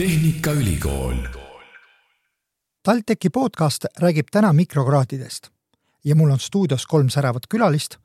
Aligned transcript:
Tehnikaülikool. 0.00 1.14
TalTechi 2.82 3.30
podcast 3.30 3.84
räägib 4.00 4.26
täna 4.32 4.52
mikrokraadidest 4.52 5.50
ja 6.04 6.16
mul 6.16 6.30
on 6.30 6.38
stuudios 6.40 6.86
kolm 6.86 7.10
säravat 7.12 7.44
külalist, 7.52 7.98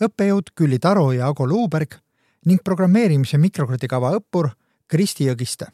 õppejõud 0.00 0.54
Külli 0.56 0.78
Taro 0.78 1.10
ja 1.12 1.26
Ago 1.28 1.44
Luuberg 1.46 1.98
ning 2.48 2.64
programmeerimise 2.64 3.36
mikrokraadikava 3.38 4.14
õppur 4.16 4.48
Kristi 4.88 5.28
Jõgiste. 5.28 5.66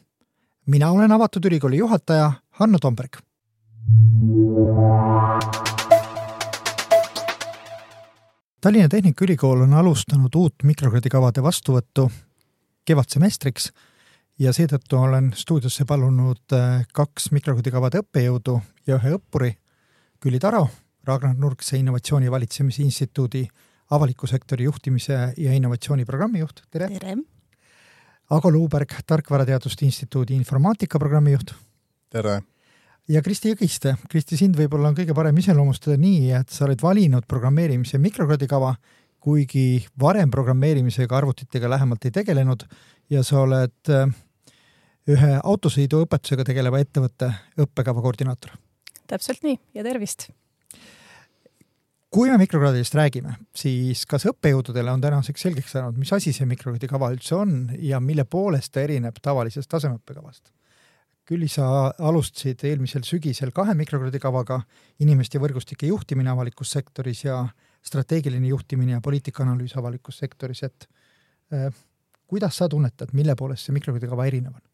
mina 0.65 0.91
olen 0.91 1.11
avatud 1.11 1.45
ülikooli 1.45 1.77
juhataja 1.77 2.31
Hanno 2.49 2.77
Tomberg. 2.79 3.15
Tallinna 8.61 8.89
Tehnikaülikool 8.89 9.61
on 9.61 9.73
alustanud 9.73 10.35
uut 10.35 10.55
mikrokraadikavade 10.63 11.43
vastuvõttu 11.43 12.11
kevadsemestriks 12.85 13.71
ja 14.39 14.53
seetõttu 14.55 14.97
olen 14.97 15.31
stuudiosse 15.35 15.85
palunud 15.87 16.55
äh, 16.55 16.83
kaks 16.95 17.29
mikrokraadikavade 17.35 18.03
õppejõudu 18.03 18.59
ja 18.87 18.99
ühe 18.99 19.15
õppuri, 19.17 19.51
Külli 20.19 20.39
Taro, 20.39 20.65
Ragnar 21.07 21.35
Nurkse 21.39 21.77
Innovatsiooni 21.79 22.31
Valitsemise 22.31 22.83
Instituudi 22.83 23.45
avaliku 23.95 24.27
sektori 24.27 24.67
juhtimise 24.67 25.17
ja 25.37 25.55
innovatsiooni 25.55 26.05
programmijuht, 26.05 26.63
tere! 26.71 26.89
tere! 26.93 27.17
Ago 28.29 28.51
Luuberg, 28.51 28.93
Tarkvarateaduste 29.07 29.85
Instituudi 29.85 30.35
informaatika 30.35 30.99
programmijuht. 30.99 31.53
tere! 32.09 32.39
ja 33.09 33.23
Kristi 33.25 33.51
Jõgiste. 33.51 33.95
Kristi, 34.09 34.37
sind 34.37 34.55
võib-olla 34.55 34.91
on 34.91 34.95
kõige 34.95 35.15
parem 35.17 35.37
iseloomustada 35.41 35.97
nii, 35.97 36.31
et 36.37 36.53
sa 36.53 36.67
oled 36.67 36.79
valinud 36.83 37.25
programmeerimise 37.27 37.97
mikrokraadikava, 37.99 38.75
kuigi 39.19 39.83
varem 39.99 40.31
programmeerimisega 40.31 41.17
arvutitega 41.17 41.71
lähemalt 41.73 42.05
ei 42.07 42.13
tegelenud 42.15 42.63
ja 43.11 43.23
sa 43.25 43.41
oled 43.41 43.91
äh, 43.91 44.05
ühe 45.09 45.31
autosõiduõpetusega 45.43 46.45
tegeleva 46.45 46.81
ettevõtte 46.83 47.31
õppekava 47.59 48.03
koordinaator. 48.03 48.53
täpselt 49.07 49.43
nii 49.43 49.57
ja 49.73 49.83
tervist! 49.83 50.29
kui 52.09 52.29
me 52.29 52.37
mikrokraadidest 52.41 52.95
räägime, 52.97 53.35
siis 53.55 54.05
kas 54.09 54.25
õppejõududele 54.31 54.91
on 54.91 55.01
tänaseks 55.01 55.43
selgeks 55.45 55.75
saanud, 55.75 55.97
mis 55.97 56.13
asi 56.13 56.33
see 56.33 56.47
mikrokraadikava 56.49 57.11
üldse 57.13 57.35
on 57.37 57.59
ja 57.85 57.99
mille 58.01 58.25
poolest 58.25 58.73
ta 58.73 58.81
erineb 58.81 59.19
tavalisest 59.21 59.69
tasemeõppekavast? 59.69 60.49
Külli, 61.29 61.45
sa 61.45 61.91
alustasid 61.93 62.63
eelmisel 62.65 63.03
sügisel 63.05 63.51
kahe 63.53 63.75
mikrokraadikavaga, 63.77 64.57
inimeste 65.05 65.37
võrgustike 65.41 65.85
juhtimine 65.91 66.31
avalikus 66.33 66.71
sektoris 66.73 67.21
ja 67.27 67.43
strateegiline 67.85 68.49
juhtimine 68.49 68.97
ja 68.97 69.01
poliitikaanalüüs 69.05 69.77
avalikus 69.77 70.17
sektoris, 70.23 70.63
et 70.65 70.89
äh, 71.53 71.69
kuidas 72.25 72.57
sa 72.57 72.69
tunnetad, 72.69 73.13
mille 73.13 73.37
poolest 73.37 73.69
see 73.69 73.77
mikrokraadikava 73.77 74.25
erinev 74.25 74.57
on? 74.57 74.68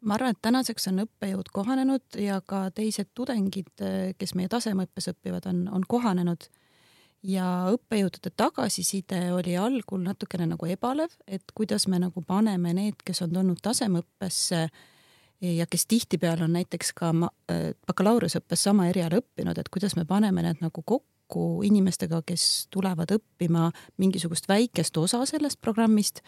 Ma 0.00 0.14
arvan, 0.14 0.34
et 0.34 0.42
tänaseks 0.42 0.88
on 0.90 1.04
õppejõud 1.06 1.50
kohanenud 1.52 2.18
ja 2.20 2.40
ka 2.46 2.66
teised 2.74 3.10
tudengid, 3.14 3.72
kes 4.18 4.34
meie 4.38 4.48
tasemeõppes 4.52 5.10
õpivad, 5.14 5.48
on, 5.50 5.66
on 5.72 5.84
kohanenud. 5.88 6.48
ja 7.26 7.46
õppejõudude 7.72 8.30
tagasiside 8.36 9.32
oli 9.34 9.56
algul 9.56 10.02
natukene 10.04 10.46
nagu 10.46 10.66
ebalev, 10.66 11.16
et 11.26 11.42
kuidas 11.54 11.88
me 11.88 11.98
nagu 11.98 12.22
paneme 12.22 12.74
need, 12.74 13.00
kes 13.04 13.22
on 13.22 13.32
tulnud 13.32 13.58
tasemeõppesse 13.62 14.68
ja 15.40 15.66
kes 15.66 15.86
tihtipeale 15.86 16.44
on 16.44 16.52
näiteks 16.52 16.92
ka 16.96 17.12
bakalaureuseõppes 17.86 18.62
sama 18.68 18.88
eriala 18.88 19.20
õppinud, 19.20 19.58
et 19.58 19.68
kuidas 19.68 19.96
me 19.96 20.04
paneme 20.04 20.42
need 20.42 20.62
nagu 20.64 20.82
kokku 20.82 21.62
inimestega, 21.66 22.22
kes 22.26 22.68
tulevad 22.70 23.12
õppima 23.18 23.70
mingisugust 23.98 24.48
väikest 24.48 24.96
osa 24.96 25.24
sellest 25.26 25.60
programmist. 25.60 26.22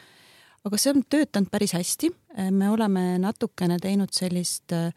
Aga 0.65 0.81
see 0.81 0.95
on 0.95 1.05
töötanud 1.11 1.51
päris 1.51 1.73
hästi. 1.77 2.11
me 2.51 2.71
oleme 2.71 3.19
natukene 3.19 3.79
teinud 3.83 4.13
sellist 4.15 4.73
äh, 4.73 4.93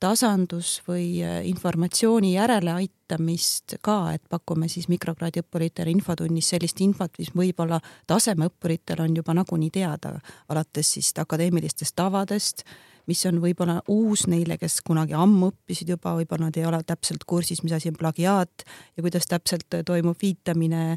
tasandus 0.00 0.80
või 0.88 1.22
äh, 1.24 1.40
informatsiooni 1.48 2.34
järeleaitamist 2.34 3.78
ka, 3.84 4.12
et 4.16 4.22
pakume 4.28 4.68
siis 4.68 4.88
mikrokraadi 4.92 5.42
õppuritele 5.44 5.92
infotunnis 5.92 6.50
sellist 6.52 6.80
infot, 6.84 7.12
mis 7.18 7.32
võib-olla 7.36 7.80
tasemeõppuritel 8.06 9.02
on 9.04 9.16
juba 9.16 9.36
nagunii 9.36 9.70
teada, 9.72 10.18
alates 10.48 10.92
siis 10.96 11.12
akadeemilistest 11.18 11.96
tavadest 11.96 12.66
mis 13.06 13.22
on 13.28 13.38
võib-olla 13.38 13.78
uus 13.92 14.24
neile, 14.30 14.56
kes 14.58 14.80
kunagi 14.86 15.14
ammu 15.14 15.52
õppisid 15.52 15.92
juba, 15.94 16.16
võib-olla 16.18 16.48
nad 16.48 16.56
ei 16.58 16.66
ole 16.66 16.80
täpselt 16.86 17.22
kursis, 17.28 17.62
mis 17.62 17.76
asi 17.76 17.92
on 17.92 17.98
plagiaat 17.98 18.64
ja 18.66 19.04
kuidas 19.04 19.28
täpselt 19.30 19.78
toimub 19.86 20.18
viitamine 20.22 20.96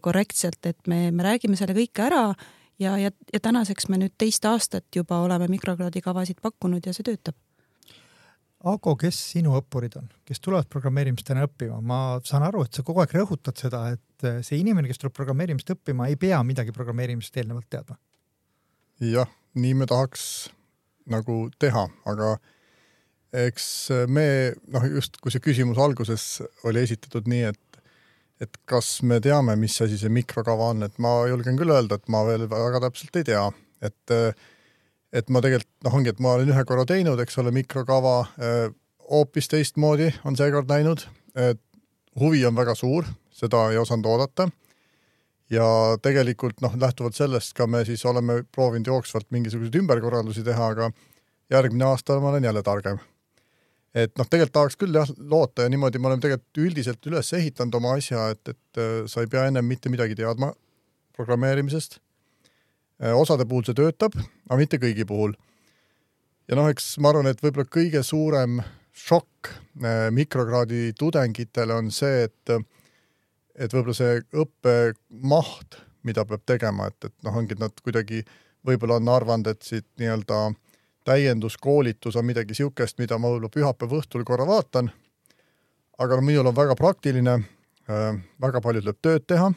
korrektselt, 0.00 0.60
et 0.70 0.86
me, 0.86 1.08
me 1.10 1.26
räägime 1.26 1.58
selle 1.58 1.74
kõik 1.74 2.04
ära 2.04 2.22
ja, 2.78 2.98
ja, 2.98 3.10
ja 3.32 3.40
tänaseks 3.40 3.88
me 3.88 3.98
nüüd 3.98 4.14
teist 4.18 4.44
aastat 4.44 4.86
juba 4.96 5.20
oleme 5.24 5.48
mikrokraadikavasid 5.48 6.40
pakkunud 6.42 6.86
ja 6.86 6.94
see 6.96 7.06
töötab. 7.06 7.36
Ago, 8.66 8.96
kes 8.98 9.18
sinu 9.32 9.52
õppurid 9.54 9.94
on, 10.00 10.08
kes 10.26 10.40
tulevad 10.42 10.66
programmeerimist 10.70 11.28
täna 11.28 11.44
õppima? 11.46 11.78
ma 11.78 11.98
saan 12.26 12.42
aru, 12.42 12.64
et 12.66 12.74
sa 12.74 12.82
kogu 12.82 13.04
aeg 13.04 13.14
rõhutad 13.14 13.58
seda, 13.60 13.84
et 13.94 14.26
see 14.42 14.58
inimene, 14.58 14.90
kes 14.90 14.98
tuleb 14.98 15.14
programmeerimist 15.14 15.70
õppima, 15.76 16.08
ei 16.10 16.18
pea 16.18 16.40
midagi 16.42 16.74
programmeerimisest 16.74 17.38
eelnevalt 17.38 17.68
teadma. 17.70 17.98
jah, 18.98 19.30
nii 19.54 19.74
me 19.78 19.86
tahaks 19.86 20.24
nagu 21.06 21.44
teha, 21.62 21.86
aga 22.10 22.34
eks 23.46 23.68
me 24.10 24.26
noh, 24.74 24.90
just 24.90 25.20
kui 25.22 25.30
see 25.30 25.44
küsimus 25.44 25.78
alguses 25.78 26.26
oli 26.66 26.82
esitatud 26.82 27.30
nii, 27.30 27.52
et 27.52 27.62
et 28.40 28.60
kas 28.70 29.02
me 29.02 29.18
teame, 29.20 29.56
mis 29.58 29.76
asi 29.82 29.98
see 29.98 30.12
mikrokava 30.12 30.70
on, 30.74 30.84
et 30.86 30.98
ma 31.02 31.20
julgen 31.30 31.58
küll 31.58 31.72
öelda, 31.74 31.98
et 31.98 32.12
ma 32.12 32.22
veel 32.28 32.46
väga 32.50 32.82
täpselt 32.86 33.18
ei 33.18 33.26
tea, 33.32 33.48
et 33.82 34.16
et 35.08 35.30
ma 35.32 35.40
tegelikult 35.40 35.86
noh, 35.86 35.94
ongi, 35.96 36.12
et 36.12 36.20
ma 36.20 36.34
olen 36.36 36.52
ühe 36.52 36.64
korra 36.68 36.84
teinud, 36.88 37.20
eks 37.22 37.38
ole, 37.40 37.52
mikrokava 37.56 38.18
hoopis 39.08 39.48
teistmoodi 39.48 40.10
on 40.28 40.36
seekord 40.36 40.68
läinud, 40.70 41.06
et 41.34 41.60
huvi 42.20 42.44
on 42.46 42.56
väga 42.56 42.74
suur, 42.76 43.06
seda 43.32 43.68
ei 43.72 43.78
osanud 43.80 44.08
oodata. 44.10 44.48
Ja 45.48 45.64
tegelikult 46.04 46.60
noh, 46.60 46.74
lähtuvalt 46.76 47.16
sellest 47.16 47.54
ka 47.56 47.66
me 47.66 47.80
siis 47.88 48.04
oleme 48.04 48.42
proovinud 48.52 48.90
jooksvalt 48.90 49.30
mingisuguseid 49.32 49.78
ümberkorraldusi 49.80 50.44
teha, 50.44 50.74
aga 50.74 50.90
järgmine 51.48 51.86
aasta 51.88 52.18
ma 52.20 52.34
olen 52.34 52.44
jälle 52.44 52.62
targem. 52.62 53.00
Et 53.96 54.12
noh, 54.18 54.26
tegelikult 54.28 54.54
tahaks 54.56 54.78
küll 54.80 54.96
jah 54.96 55.10
loota 55.18 55.64
ja 55.64 55.72
niimoodi 55.72 56.00
me 56.00 56.10
oleme 56.10 56.22
tegelikult 56.24 56.62
üldiselt 56.64 57.08
üles 57.10 57.32
ehitanud 57.36 57.78
oma 57.78 57.94
asja, 57.98 58.28
et, 58.34 58.52
et 58.52 58.80
äh, 58.80 59.04
sa 59.08 59.24
ei 59.24 59.30
pea 59.30 59.46
ennem 59.48 59.64
mitte 59.64 59.92
midagi 59.92 60.16
teadma 60.18 60.52
programmeerimisest. 61.16 61.98
Äh, 63.02 63.14
osade 63.16 63.46
puhul 63.48 63.64
see 63.66 63.78
töötab, 63.78 64.16
aga 64.48 64.60
mitte 64.60 64.80
kõigi 64.82 65.06
puhul. 65.08 65.36
ja 66.48 66.56
noh, 66.56 66.68
eks 66.72 66.96
ma 67.02 67.12
arvan, 67.12 67.28
et 67.30 67.40
võib-olla 67.44 67.68
kõige 67.68 68.02
suurem 68.04 68.60
šokk 68.98 69.52
äh, 69.52 70.08
mikrokraadi 70.14 70.92
tudengitele 70.98 71.76
on 71.76 71.92
see, 71.94 72.28
et 72.28 72.58
et 73.58 73.72
võib-olla 73.74 73.96
see 73.96 74.20
õppemaht, 74.38 75.80
mida 76.06 76.22
peab 76.28 76.44
tegema, 76.46 76.86
et, 76.88 77.08
et 77.08 77.14
noh, 77.26 77.34
ongi, 77.40 77.56
et 77.56 77.62
nad 77.62 77.80
kuidagi 77.82 78.22
võib-olla 78.66 79.00
on 79.00 79.10
arvanud, 79.10 79.50
et 79.50 79.64
siit 79.66 79.86
nii-öelda 79.98 80.52
täienduskoolitus 81.08 82.16
on 82.20 82.26
midagi 82.28 82.52
niisugust, 82.52 82.98
mida 83.00 83.18
ma 83.18 83.30
võib-olla 83.32 83.52
pühapäeva 83.52 84.02
õhtul 84.02 84.26
korra 84.28 84.46
vaatan. 84.48 84.90
aga 85.98 86.16
no 86.16 86.22
minul 86.22 86.46
on 86.46 86.56
väga 86.56 86.76
praktiline 86.78 87.38
äh,, 87.88 88.20
väga 88.40 88.60
palju 88.60 88.84
tuleb 88.84 89.00
tööd 89.02 89.26
teha. 89.26 89.50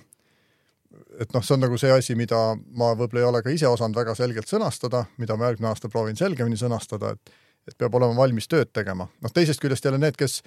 et 1.19 1.33
noh, 1.33 1.43
see 1.43 1.53
on 1.55 1.63
nagu 1.65 1.77
see 1.77 1.91
asi, 1.91 2.15
mida 2.15 2.39
ma 2.77 2.93
võib-olla 2.95 3.21
ei 3.21 3.29
ole 3.29 3.43
ka 3.43 3.53
ise 3.53 3.67
osanud 3.67 3.95
väga 3.95 4.15
selgelt 4.15 4.47
sõnastada, 4.47 5.05
mida 5.17 5.37
ma 5.37 5.51
järgmine 5.51 5.69
aasta 5.69 5.89
proovin 5.89 6.15
selgemini 6.15 6.57
sõnastada, 6.57 7.15
et 7.15 7.39
et 7.67 7.77
peab 7.77 7.93
olema 7.95 8.15
valmis 8.17 8.47
tööd 8.49 8.71
tegema. 8.73 9.07
noh, 9.21 9.31
teisest 9.33 9.61
küljest 9.61 9.85
jälle 9.85 9.99
need, 10.01 10.17
kes 10.17 10.41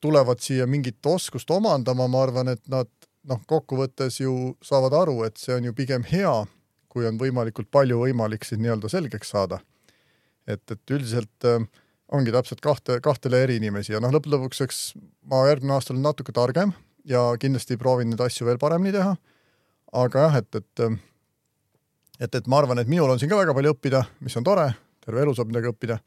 tulevad 0.00 0.40
siia 0.40 0.66
mingit 0.66 1.06
oskust 1.06 1.50
omandama, 1.50 2.08
ma 2.08 2.22
arvan, 2.24 2.48
et 2.48 2.62
nad 2.68 2.88
noh, 3.28 3.40
kokkuvõttes 3.46 4.20
ju 4.22 4.54
saavad 4.64 4.96
aru, 5.02 5.22
et 5.26 5.36
see 5.36 5.54
on 5.56 5.68
ju 5.68 5.74
pigem 5.76 6.06
hea, 6.08 6.32
kui 6.88 7.06
on 7.06 7.18
võimalikult 7.20 7.68
palju 7.70 8.00
võimalik 8.00 8.46
siin 8.46 8.62
nii-öelda 8.64 8.88
selgeks 8.88 9.34
saada. 9.36 9.60
Et, 10.46 10.62
et 10.70 10.94
üldiselt 10.96 11.48
äh, 11.48 11.64
ongi 12.10 12.32
täpselt 12.34 12.62
kahte, 12.64 12.98
kahtele 13.04 13.42
eri 13.44 13.58
inimesi 13.60 13.94
ja 13.94 14.00
noh, 14.02 14.12
lõppude 14.14 14.36
lõpuks, 14.36 14.62
eks 14.66 14.80
ma 15.30 15.44
järgmine 15.48 15.76
aasta 15.76 15.94
olen 15.94 16.06
natuke 16.08 16.34
targem 16.36 16.72
ja 17.08 17.28
kindlasti 17.40 17.78
proovin 17.80 18.10
neid 18.12 18.22
asju 18.24 18.48
veel 18.48 18.58
paremini 18.60 18.94
teha. 18.96 19.14
aga 19.92 20.26
jah, 20.26 20.40
et, 20.42 20.60
et 20.60 20.86
et, 22.20 22.34
et 22.34 22.48
ma 22.50 22.60
arvan, 22.60 22.78
et 22.78 22.88
minul 22.90 23.10
on 23.10 23.18
siin 23.18 23.30
ka 23.30 23.38
väga 23.38 23.54
palju 23.56 23.72
õppida, 23.74 24.02
mis 24.20 24.36
on 24.36 24.44
tore, 24.44 24.66
terve 25.00 25.22
elu 25.22 25.32
saab 25.36 25.48
midagi 25.52 25.70
õppida 25.72 26.00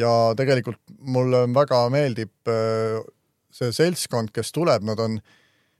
ja 0.00 0.10
tegelikult 0.38 0.80
mulle 1.02 1.44
väga 1.54 1.82
meeldib 1.92 2.50
äh, 2.50 3.00
see 3.54 3.72
seltskond, 3.74 4.30
kes 4.34 4.52
tuleb, 4.54 4.84
nad 4.86 5.00
on 5.02 5.18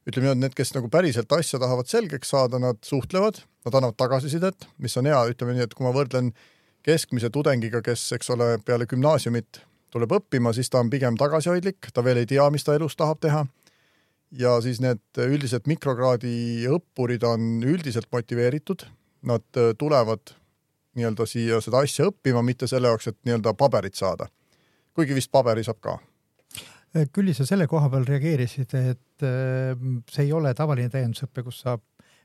ütleme 0.08 0.26
niimoodi, 0.26 0.42
need, 0.42 0.56
kes 0.58 0.74
nagu 0.74 0.90
päriselt 0.92 1.30
asja 1.36 1.60
tahavad 1.62 1.88
selgeks 1.90 2.32
saada, 2.34 2.58
nad 2.62 2.80
suhtlevad, 2.86 3.42
nad 3.66 3.76
annavad 3.76 3.98
tagasisidet, 4.00 4.66
mis 4.82 4.96
on 4.98 5.08
hea, 5.10 5.20
ütleme 5.30 5.54
nii, 5.54 5.68
et 5.68 5.76
kui 5.76 5.86
ma 5.86 5.92
võrdlen 5.94 6.32
keskmise 6.86 7.30
tudengiga, 7.30 7.82
kes, 7.84 8.06
eks 8.16 8.30
ole, 8.34 8.54
peale 8.64 8.86
gümnaasiumit 8.88 9.62
tuleb 9.90 10.12
õppima, 10.20 10.52
siis 10.54 10.70
ta 10.70 10.80
on 10.80 10.90
pigem 10.90 11.16
tagasihoidlik, 11.18 11.90
ta 11.94 12.04
veel 12.06 12.22
ei 12.22 12.28
tea, 12.30 12.46
mis 12.54 12.64
ta 12.66 12.76
elus 12.78 12.96
tahab 12.96 13.20
teha. 13.20 13.46
ja 14.30 14.60
siis 14.62 14.78
need 14.80 15.18
üldiselt 15.18 15.66
mikrokraadi 15.66 16.66
õppurid 16.70 17.24
on 17.26 17.64
üldiselt 17.66 18.06
motiveeritud, 18.12 18.84
nad 19.26 19.58
tulevad 19.78 20.36
nii-öelda 20.94 21.26
siia 21.26 21.58
seda 21.60 21.82
asja 21.82 22.06
õppima, 22.10 22.42
mitte 22.42 22.68
selle 22.70 22.88
jaoks, 22.88 23.10
et 23.10 23.18
nii-öelda 23.26 23.54
paberit 23.54 23.94
saada. 23.94 24.28
kuigi 24.94 25.14
vist 25.14 25.30
paberi 25.32 25.64
saab 25.64 25.80
ka. 25.80 25.98
Külli, 27.12 27.34
sa 27.34 27.46
selle 27.46 27.66
koha 27.70 27.88
peal 27.90 28.06
reageerisid, 28.06 28.74
et 28.74 29.26
see 30.10 30.24
ei 30.24 30.32
ole 30.32 30.54
tavaline 30.54 30.90
täiendusõpe, 30.90 31.42
kus 31.42 31.60
sa 31.62 31.76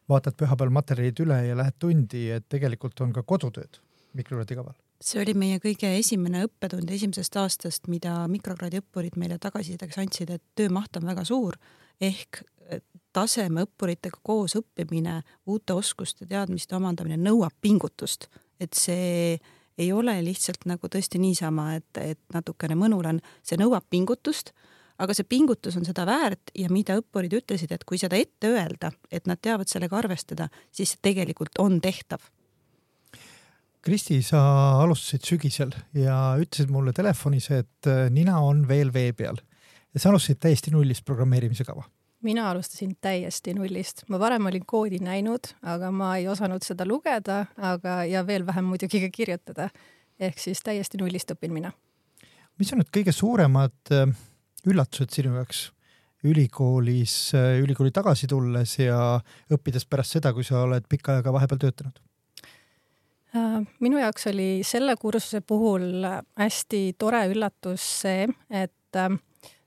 vaatad 0.10 0.38
pühapäeval 0.38 0.74
materjalid 0.74 1.20
üle 1.26 1.42
ja 1.48 1.58
lähed 1.58 1.78
tundi, 1.80 2.30
et 2.32 2.46
tegelikult 2.50 3.02
on 3.02 3.14
ka 3.14 3.24
kodutööd 3.24 3.82
mikrokraadi 4.16 4.58
kaval 4.58 4.76
see 5.04 5.22
oli 5.22 5.34
meie 5.38 5.60
kõige 5.62 5.90
esimene 6.00 6.46
õppetund 6.48 6.90
esimesest 6.96 7.36
aastast, 7.38 7.90
mida 7.92 8.16
mikrokraadi 8.32 8.80
õppurid 8.82 9.18
meile 9.20 9.38
tagasisideks 9.42 10.00
andsid, 10.02 10.32
et 10.32 10.44
töömaht 10.58 10.96
on 10.98 11.08
väga 11.10 11.26
suur. 11.28 11.58
Ehk 12.02 12.42
tasemeõppuritega 13.16 14.20
koos 14.24 14.58
õppimine, 14.60 15.20
uute 15.48 15.76
oskuste, 15.78 16.28
teadmiste 16.28 16.76
omandamine 16.76 17.18
nõuab 17.22 17.54
pingutust, 17.62 18.28
et 18.60 18.76
see 18.76 19.38
ei 19.78 19.92
ole 19.92 20.16
lihtsalt 20.24 20.66
nagu 20.70 20.88
tõesti 20.92 21.20
niisama, 21.20 21.74
et, 21.80 22.00
et 22.00 22.22
natukene 22.34 22.78
mõnul 22.80 23.12
on, 23.12 23.20
see 23.44 23.60
nõuab 23.60 23.86
pingutust, 23.92 24.54
aga 25.00 25.16
see 25.16 25.28
pingutus 25.28 25.76
on 25.76 25.84
seda 25.88 26.06
väärt 26.08 26.54
ja 26.56 26.72
mida 26.72 26.96
õppurid 27.02 27.36
ütlesid, 27.42 27.72
et 27.76 27.84
kui 27.84 28.00
seda 28.00 28.16
ette 28.20 28.52
öelda, 28.52 28.94
et 29.12 29.28
nad 29.28 29.40
teavad 29.44 29.72
sellega 29.72 30.00
arvestada, 30.00 30.48
siis 30.72 30.96
see 30.96 31.04
tegelikult 31.12 31.60
on 31.64 31.82
tehtav 31.84 32.24
Kristi, 33.86 34.16
sa 34.26 34.40
alustasid 34.82 35.28
sügisel 35.28 35.74
ja 35.94 36.16
ütlesid 36.42 36.72
mulle 36.74 36.90
telefonis, 36.96 37.52
et 37.54 37.90
äh, 37.90 38.08
nina 38.10 38.40
on 38.42 38.64
veel 38.66 38.90
vee 38.94 39.12
peal 39.14 39.38
ja 39.94 40.02
sa 40.02 40.10
alustasid 40.10 40.40
täiesti 40.42 40.74
nullist 40.74 41.06
programmeerimise 41.06 41.64
kava. 41.68 41.84
mina 42.26 42.48
alustasin 42.50 42.96
täiesti 43.02 43.54
nullist, 43.54 44.02
ma 44.10 44.18
varem 44.20 44.50
olin 44.50 44.66
koodi 44.66 44.98
näinud, 45.06 45.52
aga 45.62 45.92
ma 45.94 46.16
ei 46.18 46.26
osanud 46.28 46.66
seda 46.66 46.88
lugeda, 46.90 47.44
aga, 47.58 48.00
ja 48.10 48.24
veel 48.26 48.48
vähem 48.48 48.66
muidugi 48.66 49.04
ka 49.04 49.12
kirjutada. 49.14 49.70
ehk 50.20 50.40
siis 50.40 50.66
täiesti 50.66 50.98
nullist 50.98 51.32
õpin 51.32 51.54
mina. 51.54 51.72
mis 52.58 52.74
on 52.74 52.82
need 52.82 52.90
kõige 52.90 53.14
suuremad 53.14 53.94
äh, 53.94 54.10
üllatused 54.66 55.14
sinu 55.14 55.36
jaoks 55.36 55.70
ülikoolis, 56.26 57.36
äh, 57.38 57.62
ülikooli 57.62 57.92
tagasi 57.92 58.28
tulles 58.28 58.80
ja 58.80 59.22
õppides 59.54 59.86
pärast 59.86 60.18
seda, 60.18 60.34
kui 60.34 60.44
sa 60.44 60.66
oled 60.66 60.90
pikka 60.90 61.20
aega 61.20 61.34
vahepeal 61.38 61.62
töötanud? 61.68 62.02
Äh, 63.36 63.62
minu 63.80 64.00
jaoks 64.00 64.28
oli 64.32 64.62
selle 64.64 64.96
kursuse 64.96 65.42
puhul 65.42 66.06
hästi 66.40 66.96
tore 66.98 67.26
üllatus 67.28 67.86
see, 68.02 68.28
et 68.50 68.96
äh, 69.00 69.10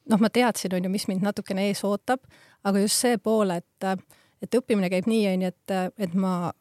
noh, 0.08 0.20
ma 0.20 0.30
teadsin, 0.32 0.74
on 0.74 0.86
ju, 0.86 0.92
mis 0.92 1.08
mind 1.10 1.26
natukene 1.26 1.68
ees 1.68 1.84
ootab, 1.84 2.22
aga 2.64 2.80
just 2.80 3.04
see 3.04 3.18
pool, 3.20 3.52
et, 3.52 3.88
et 4.42 4.60
õppimine 4.60 4.88
käib 4.92 5.08
nii, 5.10 5.24
on 5.32 5.44
ju, 5.44 5.50
et, 5.52 5.74
et 5.98 6.14
ma 6.16 6.52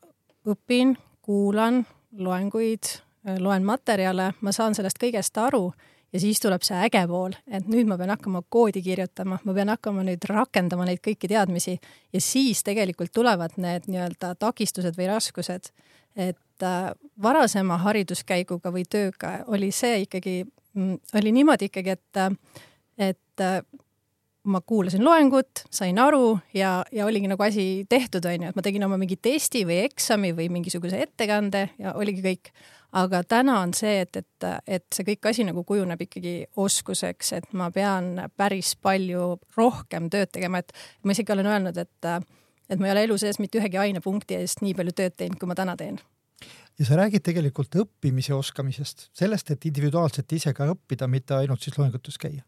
õpin, 0.48 0.95
kuulan 1.24 1.83
loenguid, 2.18 2.89
loen 3.44 3.63
materjale, 3.68 4.31
ma 4.42 4.54
saan 4.56 4.75
sellest 4.75 5.00
kõigest 5.00 5.38
aru 5.39 5.69
ja 6.13 6.19
siis 6.24 6.39
tuleb 6.44 6.63
see 6.63 6.80
äge 6.88 7.01
pool, 7.07 7.36
et 7.51 7.68
nüüd 7.68 7.88
ma 7.89 7.98
pean 8.00 8.12
hakkama 8.13 8.42
koodi 8.50 8.81
kirjutama, 8.83 9.39
ma 9.44 9.56
pean 9.56 9.71
hakkama 9.71 10.04
nüüd 10.07 10.27
rakendama 10.30 10.88
neid 10.88 11.01
kõiki 11.04 11.30
teadmisi 11.31 11.75
ja 11.77 12.24
siis 12.24 12.63
tegelikult 12.68 13.12
tulevad 13.15 13.56
need 13.62 13.88
nii-öelda 13.92 14.33
takistused 14.39 14.95
või 15.00 15.09
raskused. 15.12 15.71
Et 16.18 16.39
äh, 16.65 16.92
varasema 17.21 17.77
hariduskäiguga 17.81 18.71
või 18.74 18.86
tööga 18.89 19.42
oli 19.48 19.71
see 19.75 20.04
ikkagi, 20.06 20.39
mm, 20.74 21.01
oli 21.19 21.33
niimoodi 21.36 21.71
ikkagi, 21.71 21.98
et, 21.98 22.21
äh, 22.21 22.63
et 23.09 23.44
äh, 23.44 23.62
ma 24.48 24.62
kuulasin 24.62 25.04
loengut, 25.06 25.65
sain 25.71 26.00
aru 26.00 26.38
ja, 26.54 26.86
ja 26.92 27.06
oligi 27.06 27.27
nagu 27.27 27.44
asi 27.44 27.86
tehtud, 27.89 28.25
onju, 28.25 28.51
et 28.51 28.57
ma 28.57 28.63
tegin 28.63 28.86
oma 28.88 28.98
mingi 29.00 29.19
testi 29.21 29.65
või 29.68 29.81
eksami 29.86 30.31
või 30.38 30.48
mingisuguse 30.54 31.01
ettekande 31.04 31.68
ja 31.80 31.94
oligi 32.00 32.24
kõik. 32.24 32.51
aga 32.98 33.19
täna 33.27 33.59
on 33.59 33.74
see, 33.75 34.00
et, 34.01 34.15
et, 34.15 34.45
et 34.68 34.86
see 34.95 35.04
kõik 35.09 35.27
asi 35.30 35.44
nagu 35.44 35.63
kujuneb 35.68 36.01
ikkagi 36.01 36.48
oskuseks, 36.56 37.33
et 37.33 37.54
ma 37.54 37.68
pean 37.71 38.30
päris 38.38 38.75
palju 38.80 39.36
rohkem 39.57 40.07
tööd 40.09 40.31
tegema, 40.31 40.63
et 40.63 40.71
ma 41.04 41.12
isegi 41.12 41.36
olen 41.36 41.45
öelnud, 41.45 41.77
et 41.77 42.12
et 42.69 42.80
ma 42.80 42.88
ei 42.88 42.92
ole 42.92 43.04
elu 43.07 43.18
sees 43.18 43.39
mitte 43.39 43.59
ühegi 43.59 43.80
ainepunkti 43.80 44.39
eest 44.42 44.63
nii 44.63 44.75
palju 44.75 44.95
tööd 44.95 45.15
teinud, 45.19 45.39
kui 45.39 45.48
ma 45.48 45.56
täna 45.56 45.75
teen 45.80 46.00
ja 46.79 46.85
sa 46.85 46.97
räägid 47.00 47.25
tegelikult 47.25 47.75
õppimise 47.75 48.35
oskamisest, 48.38 49.09
sellest, 49.18 49.51
et 49.51 49.65
individuaalselt 49.65 50.31
ise 50.33 50.53
ka 50.53 50.69
õppida, 50.74 51.07
mitte 51.09 51.35
ainult 51.38 51.65
siis 51.65 51.77
loengutes 51.77 52.18
käia. 52.21 52.44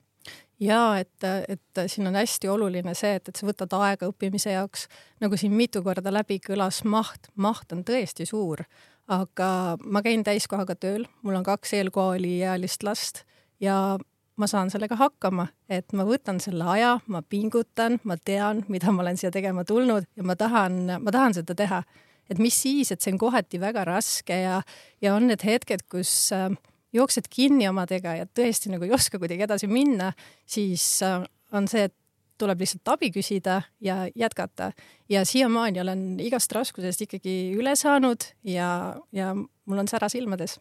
ja 0.60 1.00
et, 1.00 1.24
et 1.48 1.81
siin 1.88 2.08
on 2.08 2.16
hästi 2.20 2.48
oluline 2.52 2.94
see, 2.94 3.16
et, 3.16 3.30
et 3.30 3.36
sa 3.36 3.48
võtad 3.48 3.74
aega 3.80 4.10
õppimise 4.12 4.54
jaoks, 4.54 4.88
nagu 5.24 5.38
siin 5.38 5.56
mitu 5.56 5.84
korda 5.84 6.14
läbi 6.14 6.40
kõlas, 6.44 6.84
maht, 6.84 7.31
maht 7.36 7.72
on 7.74 7.84
tõesti 7.88 8.28
suur, 8.30 8.66
aga 9.08 9.78
ma 9.84 10.04
käin 10.06 10.24
täiskohaga 10.24 10.75
tööl, 10.75 11.08
mul 11.24 11.40
on 11.40 11.44
kaks 11.48 11.74
eelkooliealist 11.80 12.84
last 12.84 13.24
ja 13.60 13.98
ma 14.40 14.48
saan 14.48 14.70
sellega 14.72 14.96
hakkama, 14.96 15.48
et 15.70 15.92
ma 15.94 16.06
võtan 16.08 16.40
selle 16.40 16.64
aja, 16.72 16.94
ma 17.12 17.22
pingutan, 17.22 18.00
ma 18.08 18.16
tean, 18.18 18.64
mida 18.72 18.94
ma 18.96 19.04
olen 19.04 19.18
siia 19.20 19.32
tegema 19.36 19.66
tulnud 19.68 20.08
ja 20.16 20.24
ma 20.24 20.36
tahan, 20.40 20.86
ma 21.04 21.12
tahan 21.12 21.36
seda 21.42 21.56
teha. 21.60 21.82
Et 22.30 22.42
mis 22.42 22.56
siis, 22.56 22.92
et 22.92 23.02
see 23.02 23.14
on 23.14 23.22
kohati 23.22 23.62
väga 23.62 23.86
raske 23.90 24.36
ja, 24.44 24.60
ja 25.02 25.16
on 25.16 25.30
need 25.30 25.44
hetked, 25.46 25.86
kus 25.92 26.12
äh, 26.36 26.50
jooksed 26.96 27.30
kinni 27.31 27.68
omadega 27.70 28.16
ja 28.22 28.28
tõesti 28.28 28.72
nagu 28.74 28.88
ei 28.88 28.94
oska 28.96 29.22
kuidagi 29.22 29.46
edasi 29.48 29.70
minna, 29.72 30.12
siis 30.46 30.86
äh, 31.06 31.24
on 31.56 31.70
see, 31.72 31.90
et 31.90 31.96
tuleb 32.40 32.62
lihtsalt 32.64 32.88
abi 32.94 33.10
küsida 33.12 33.60
ja 33.84 34.06
jätkata. 34.16 34.72
ja 35.10 35.26
siiamaani 35.26 35.81
olen 35.81 36.04
igast 36.24 36.52
raskusest 36.56 37.02
ikkagi 37.04 37.54
üle 37.58 37.76
saanud 37.76 38.24
ja, 38.48 38.96
ja 39.12 39.34
mul 39.36 39.82
on 39.82 39.92
sära 39.92 40.08
silmades 40.10 40.56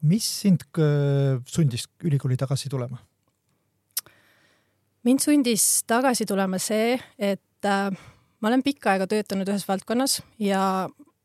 mis 0.00 0.26
sind 0.42 0.64
sundis 1.46 1.86
ülikooli 2.04 2.36
tagasi 2.36 2.68
tulema? 2.68 2.98
mind 5.04 5.22
sundis 5.24 5.84
tagasi 5.88 6.26
tulema 6.26 6.58
see, 6.60 6.98
et 7.18 7.64
äh, 7.64 7.92
ma 8.40 8.48
olen 8.48 8.64
pikka 8.64 8.94
aega 8.94 9.06
töötanud 9.10 9.48
ühes 9.52 9.66
valdkonnas 9.68 10.20
ja 10.40 10.62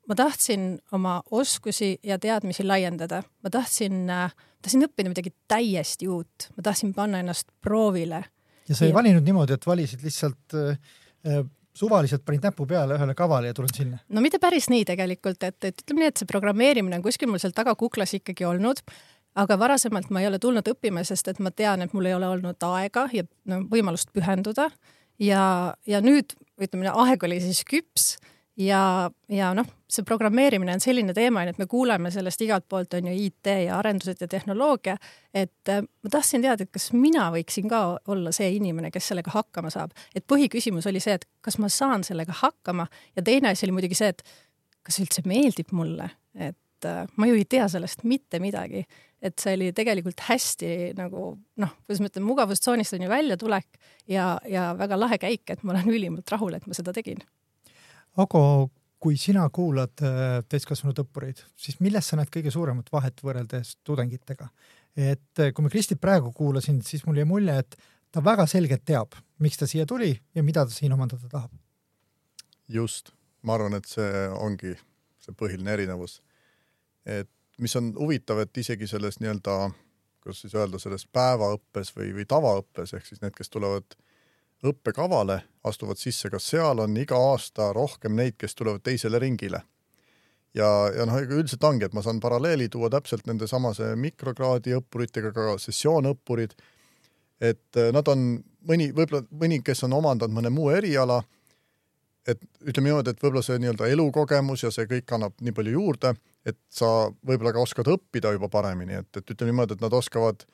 ma 0.07 0.15
tahtsin 0.15 0.75
oma 0.95 1.19
oskusi 1.31 1.95
ja 2.03 2.19
teadmisi 2.19 2.63
laiendada, 2.63 3.23
ma 3.43 3.49
tahtsin 3.49 4.09
äh,, 4.09 4.31
tahtsin 4.61 4.85
õppida 4.87 5.11
midagi 5.11 5.33
täiesti 5.47 6.09
uut, 6.11 6.49
ma 6.57 6.65
tahtsin 6.65 6.93
panna 6.93 7.21
ennast 7.23 7.51
proovile. 7.61 8.23
ja 8.69 8.75
sa 8.75 8.85
ei 8.85 8.93
ja... 8.93 8.97
valinud 8.97 9.25
niimoodi, 9.25 9.57
et 9.57 9.67
valisid 9.67 10.03
lihtsalt 10.05 10.57
äh, 10.61 10.79
äh 11.25 11.45
suvaliselt 11.75 12.23
panid 12.25 12.45
näpu 12.45 12.63
peale 12.65 12.95
ühele 12.95 13.13
kavale 13.15 13.49
ja 13.49 13.53
tulen 13.53 13.73
sinna? 13.75 13.97
no 14.09 14.21
mitte 14.23 14.39
päris 14.39 14.69
nii 14.71 14.85
tegelikult, 14.87 15.43
et, 15.43 15.57
et 15.67 15.81
ütleme 15.83 16.05
nii, 16.05 16.13
et 16.13 16.21
see 16.21 16.29
programmeerimine 16.29 16.95
on 16.95 17.03
kuskil 17.03 17.27
mul 17.27 17.41
seal 17.43 17.55
taga 17.55 17.73
kuklas 17.75 18.13
ikkagi 18.15 18.47
olnud, 18.47 18.79
aga 19.35 19.57
varasemalt 19.59 20.07
ma 20.09 20.23
ei 20.23 20.29
ole 20.29 20.39
tulnud 20.39 20.67
õppima, 20.71 21.03
sest 21.03 21.27
et 21.33 21.41
ma 21.43 21.51
tean, 21.51 21.83
et 21.83 21.93
mul 21.93 22.07
ei 22.07 22.15
ole 22.15 22.29
olnud 22.31 22.67
aega 22.69 23.09
ja 23.11 23.25
no 23.51 23.59
võimalust 23.71 24.13
pühenduda 24.15 24.69
ja, 25.19 25.73
ja 25.87 26.01
nüüd 26.01 26.35
ütleme, 26.61 26.91
aeg 26.91 27.23
oli 27.27 27.41
siis 27.43 27.63
küps 27.67 28.15
ja, 28.57 29.11
ja 29.29 29.51
noh, 29.55 29.67
see 29.91 30.05
programmeerimine 30.07 30.73
on 30.75 30.83
selline 30.83 31.13
teema, 31.15 31.43
et 31.43 31.59
me 31.59 31.67
kuuleme 31.69 32.11
sellest 32.13 32.41
igalt 32.45 32.67
poolt 32.69 32.95
on 32.97 33.09
ju 33.09 33.15
IT 33.25 33.51
ja 33.65 33.79
arendused 33.79 34.21
ja 34.21 34.27
tehnoloogia, 34.31 34.95
et 35.33 35.71
äh, 35.71 35.81
ma 35.83 36.11
tahtsin 36.11 36.45
teada, 36.45 36.63
et 36.63 36.73
kas 36.73 36.91
mina 36.95 37.27
võiksin 37.35 37.69
ka 37.71 37.81
olla 38.11 38.33
see 38.35 38.53
inimene, 38.57 38.91
kes 38.93 39.11
sellega 39.11 39.33
hakkama 39.35 39.71
saab. 39.73 39.95
et 40.15 40.25
põhiküsimus 40.27 40.87
oli 40.89 41.03
see, 41.03 41.17
et 41.19 41.27
kas 41.45 41.59
ma 41.59 41.69
saan 41.69 42.03
sellega 42.07 42.35
hakkama 42.41 42.87
ja 43.15 43.23
teine 43.23 43.51
asi 43.51 43.67
oli 43.67 43.79
muidugi 43.79 43.97
see, 43.99 44.13
et 44.15 44.23
kas 44.85 45.01
üldse 45.01 45.25
meeldib 45.27 45.73
mulle, 45.75 46.09
et 46.35 46.87
äh, 46.87 47.03
ma 47.17 47.27
ju 47.31 47.39
ei 47.39 47.45
tea 47.49 47.67
sellest 47.71 48.05
mitte 48.07 48.39
midagi. 48.39 48.85
Et 49.25 49.41
see 49.41 49.55
oli 49.57 49.71
tegelikult 49.75 50.21
hästi 50.27 50.69
nagu 50.97 51.27
noh, 51.61 51.71
kuidas 51.85 52.01
ma 52.01 52.11
ütlen, 52.11 52.25
mugavustsoonist 52.27 52.97
on 52.97 53.05
ju 53.05 53.11
väljatulek 53.11 53.79
ja, 54.11 54.35
ja 54.49 54.69
väga 54.77 54.99
lahe 54.99 55.19
käik, 55.21 55.43
et 55.49 55.63
ma 55.63 55.73
olen 55.75 55.91
ülimalt 55.93 56.29
rahul, 56.31 56.57
et 56.57 56.67
ma 56.69 56.77
seda 56.77 56.93
tegin 56.95 57.23
Ago, 58.21 58.69
kui 59.03 59.17
sina 59.19 59.43
kuulad 59.53 59.99
äh, 60.05 60.39
täiskasvanud 60.49 61.01
õppureid, 61.03 61.41
siis 61.59 61.81
milles 61.83 62.07
sa 62.07 62.19
näed 62.19 62.31
kõige 62.31 62.53
suuremat 62.53 62.87
vahet 62.93 63.19
võrreldes 63.23 63.75
tudengitega? 63.83 64.49
et 64.95 65.43
äh, 65.43 65.51
kui 65.51 65.65
ma 65.65 65.71
Kristit 65.73 65.99
praegu 66.01 66.31
kuulasin, 66.35 66.79
siis 66.85 67.03
mul 67.05 67.19
jäi 67.19 67.27
mulje, 67.27 67.57
et 67.59 67.75
ta 68.15 68.23
väga 68.23 68.45
selgelt 68.47 68.85
teab, 68.87 69.17
miks 69.43 69.59
ta 69.59 69.67
siia 69.67 69.85
tuli 69.85 70.13
ja 70.35 70.43
mida 70.43 70.63
ta 70.63 70.71
siin 70.71 70.93
omandada 70.95 71.27
tahab. 71.31 71.51
just, 72.67 73.11
ma 73.43 73.57
arvan, 73.59 73.75
et 73.75 73.89
see 73.89 74.27
ongi 74.39 74.77
see 75.19 75.35
põhiline 75.35 75.73
erinevus. 75.75 76.21
et 77.05 77.29
mis 77.61 77.75
on 77.75 77.93
huvitav, 77.99 78.39
et 78.43 78.57
isegi 78.57 78.87
selles 78.87 79.19
nii-öelda, 79.21 79.69
kuidas 80.23 80.41
siis 80.43 80.55
öelda, 80.55 80.79
selles 80.81 81.05
päevaõppes 81.07 81.93
või, 81.95 82.11
või 82.15 82.25
tavaõppes 82.29 82.95
ehk 82.97 83.05
siis 83.07 83.21
need, 83.21 83.35
kes 83.35 83.49
tulevad 83.53 83.97
õppekavale, 84.65 85.41
astuvad 85.63 85.99
sisse, 86.01 86.29
kas 86.33 86.49
seal 86.53 86.81
on 86.81 86.97
iga 86.97 87.17
aasta 87.31 87.71
rohkem 87.75 88.15
neid, 88.17 88.37
kes 88.39 88.55
tulevad 88.55 88.83
teisele 88.83 89.19
ringile? 89.21 89.61
ja, 90.55 90.67
ja 90.95 91.05
noh, 91.07 91.19
üldiselt 91.19 91.63
ongi, 91.67 91.87
et 91.87 91.95
ma 91.95 92.03
saan 92.05 92.21
paralleeli 92.23 92.69
tuua 92.71 92.89
täpselt 92.93 93.27
nende 93.27 93.47
samase 93.47 93.91
mikrokraadi 93.99 94.75
õppuritega, 94.79 95.33
ka 95.35 95.55
sessioonõppurid, 95.61 96.55
et 97.43 97.79
eh, 97.81 97.91
nad 97.95 98.07
on 98.11 98.27
mõni, 98.69 98.89
võib-olla 98.95 99.25
mõni, 99.35 99.59
kes 99.65 99.83
on 99.87 99.97
omandanud 99.97 100.37
mõne 100.37 100.51
muu 100.55 100.69
eriala, 100.73 101.21
et 102.25 102.39
ütleme 102.63 102.89
niimoodi, 102.89 103.11
et 103.11 103.21
võib-olla 103.21 103.43
see 103.45 103.59
nii-öelda 103.61 103.89
elukogemus 103.91 104.63
ja 104.65 104.71
see 104.73 104.87
kõik 104.89 105.11
annab 105.17 105.35
nii 105.43 105.53
palju 105.55 105.75
juurde, 105.75 106.15
et 106.45 106.57
sa 106.69 107.09
võib-olla 107.25 107.53
ka 107.55 107.63
oskad 107.63 107.89
õppida 107.89 108.33
juba 108.35 108.49
paremini, 108.53 108.99
et, 109.01 109.09
et 109.17 109.31
ütleme 109.33 109.51
niimoodi, 109.51 109.77
et 109.77 109.85
nad 109.85 109.93
oskavad, 109.93 110.45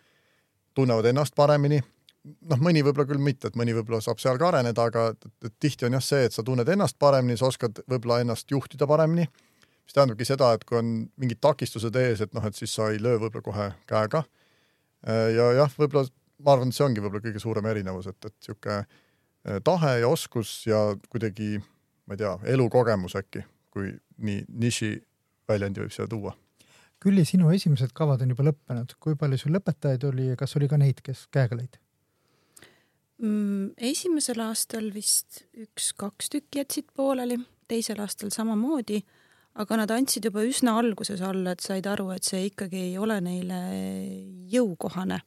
tunnevad 0.78 1.10
ennast 1.12 1.36
paremini. 1.36 1.82
noh, 2.22 2.60
mõni 2.62 2.84
võib-olla 2.86 3.08
küll 3.10 3.22
mitte, 3.22 3.50
et 3.50 3.56
mõni 3.58 3.74
võib-olla 3.74 4.02
saab 4.02 4.20
seal 4.22 4.38
ka 4.38 4.52
areneda, 4.52 4.84
aga 4.92 5.08
et, 5.14 5.30
et 5.46 5.54
tihti 5.60 5.88
on 5.88 5.98
jah 5.98 6.04
see, 6.06 6.26
et 6.28 6.34
sa 6.34 6.44
tunned 6.46 6.70
ennast 6.70 7.00
paremini, 7.02 7.38
sa 7.38 7.50
oskad 7.50 7.82
võib-olla 7.90 8.22
ennast 8.22 8.52
juhtida 8.52 8.88
paremini, 8.88 9.26
mis 9.82 9.98
tähendabki 9.98 10.28
seda, 10.30 10.54
et 10.54 10.66
kui 10.70 10.78
on 10.78 10.92
mingid 11.18 11.42
takistused 11.42 11.96
ees, 11.98 12.22
et 12.22 12.34
noh, 12.38 12.46
et 12.46 12.56
siis 12.56 12.74
sa 12.78 12.92
ei 12.94 13.02
löö 13.02 13.18
võib-olla 13.18 13.46
kohe 13.48 13.70
käega. 13.90 14.24
ja 15.08 15.54
jah, 15.58 15.72
võib-olla 15.78 16.06
ma 16.46 16.54
arvan, 16.54 16.70
et 16.70 16.78
see 16.78 16.86
ongi 16.86 17.02
võib-olla 17.02 17.26
kõige 17.26 17.42
suurem 17.42 17.66
erinevus, 17.74 18.08
et, 18.08 18.20
et 18.26 18.38
niisugune 18.38 18.86
Äh, 19.48 19.62
tahe 19.64 20.00
ja 20.00 20.08
oskus 20.08 20.68
ja 20.68 20.96
kuidagi, 21.10 21.58
ma 22.06 22.14
ei 22.14 22.20
tea, 22.22 22.36
elukogemus 22.54 23.16
äkki, 23.18 23.42
kui 23.74 23.90
nii 24.22 24.44
niši 24.62 24.92
väljendi 25.50 25.84
võib 25.84 25.94
siia 25.94 26.08
tuua. 26.10 26.34
Külli, 27.02 27.24
sinu 27.26 27.50
esimesed 27.54 27.96
kavad 27.98 28.22
on 28.22 28.34
juba 28.34 28.46
lõppenud, 28.52 28.94
kui 29.02 29.16
palju 29.18 29.40
sul 29.42 29.56
lõpetajaid 29.56 30.04
oli 30.12 30.28
ja 30.32 30.38
kas 30.38 30.54
oli 30.60 30.70
ka 30.70 30.78
neid, 30.78 31.02
kes 31.06 31.26
käega 31.34 31.58
lõid 31.58 31.80
mm,? 33.22 33.74
esimesel 33.92 34.44
aastal 34.46 34.92
vist 34.94 35.44
üks-kaks 35.58 36.30
tükki 36.34 36.62
jätsid 36.62 36.92
pooleli, 36.98 37.40
teisel 37.72 38.02
aastal 38.04 38.30
samamoodi, 38.34 39.02
aga 39.62 39.82
nad 39.82 39.92
andsid 39.94 40.30
juba 40.30 40.46
üsna 40.46 40.78
alguses 40.78 41.22
alla, 41.26 41.56
et 41.56 41.66
said 41.66 41.90
aru, 41.90 42.12
et 42.14 42.28
see 42.28 42.48
ikkagi 42.52 42.86
ei 42.92 42.98
ole 43.02 43.18
neile 43.24 43.62
jõukohane 44.54 45.22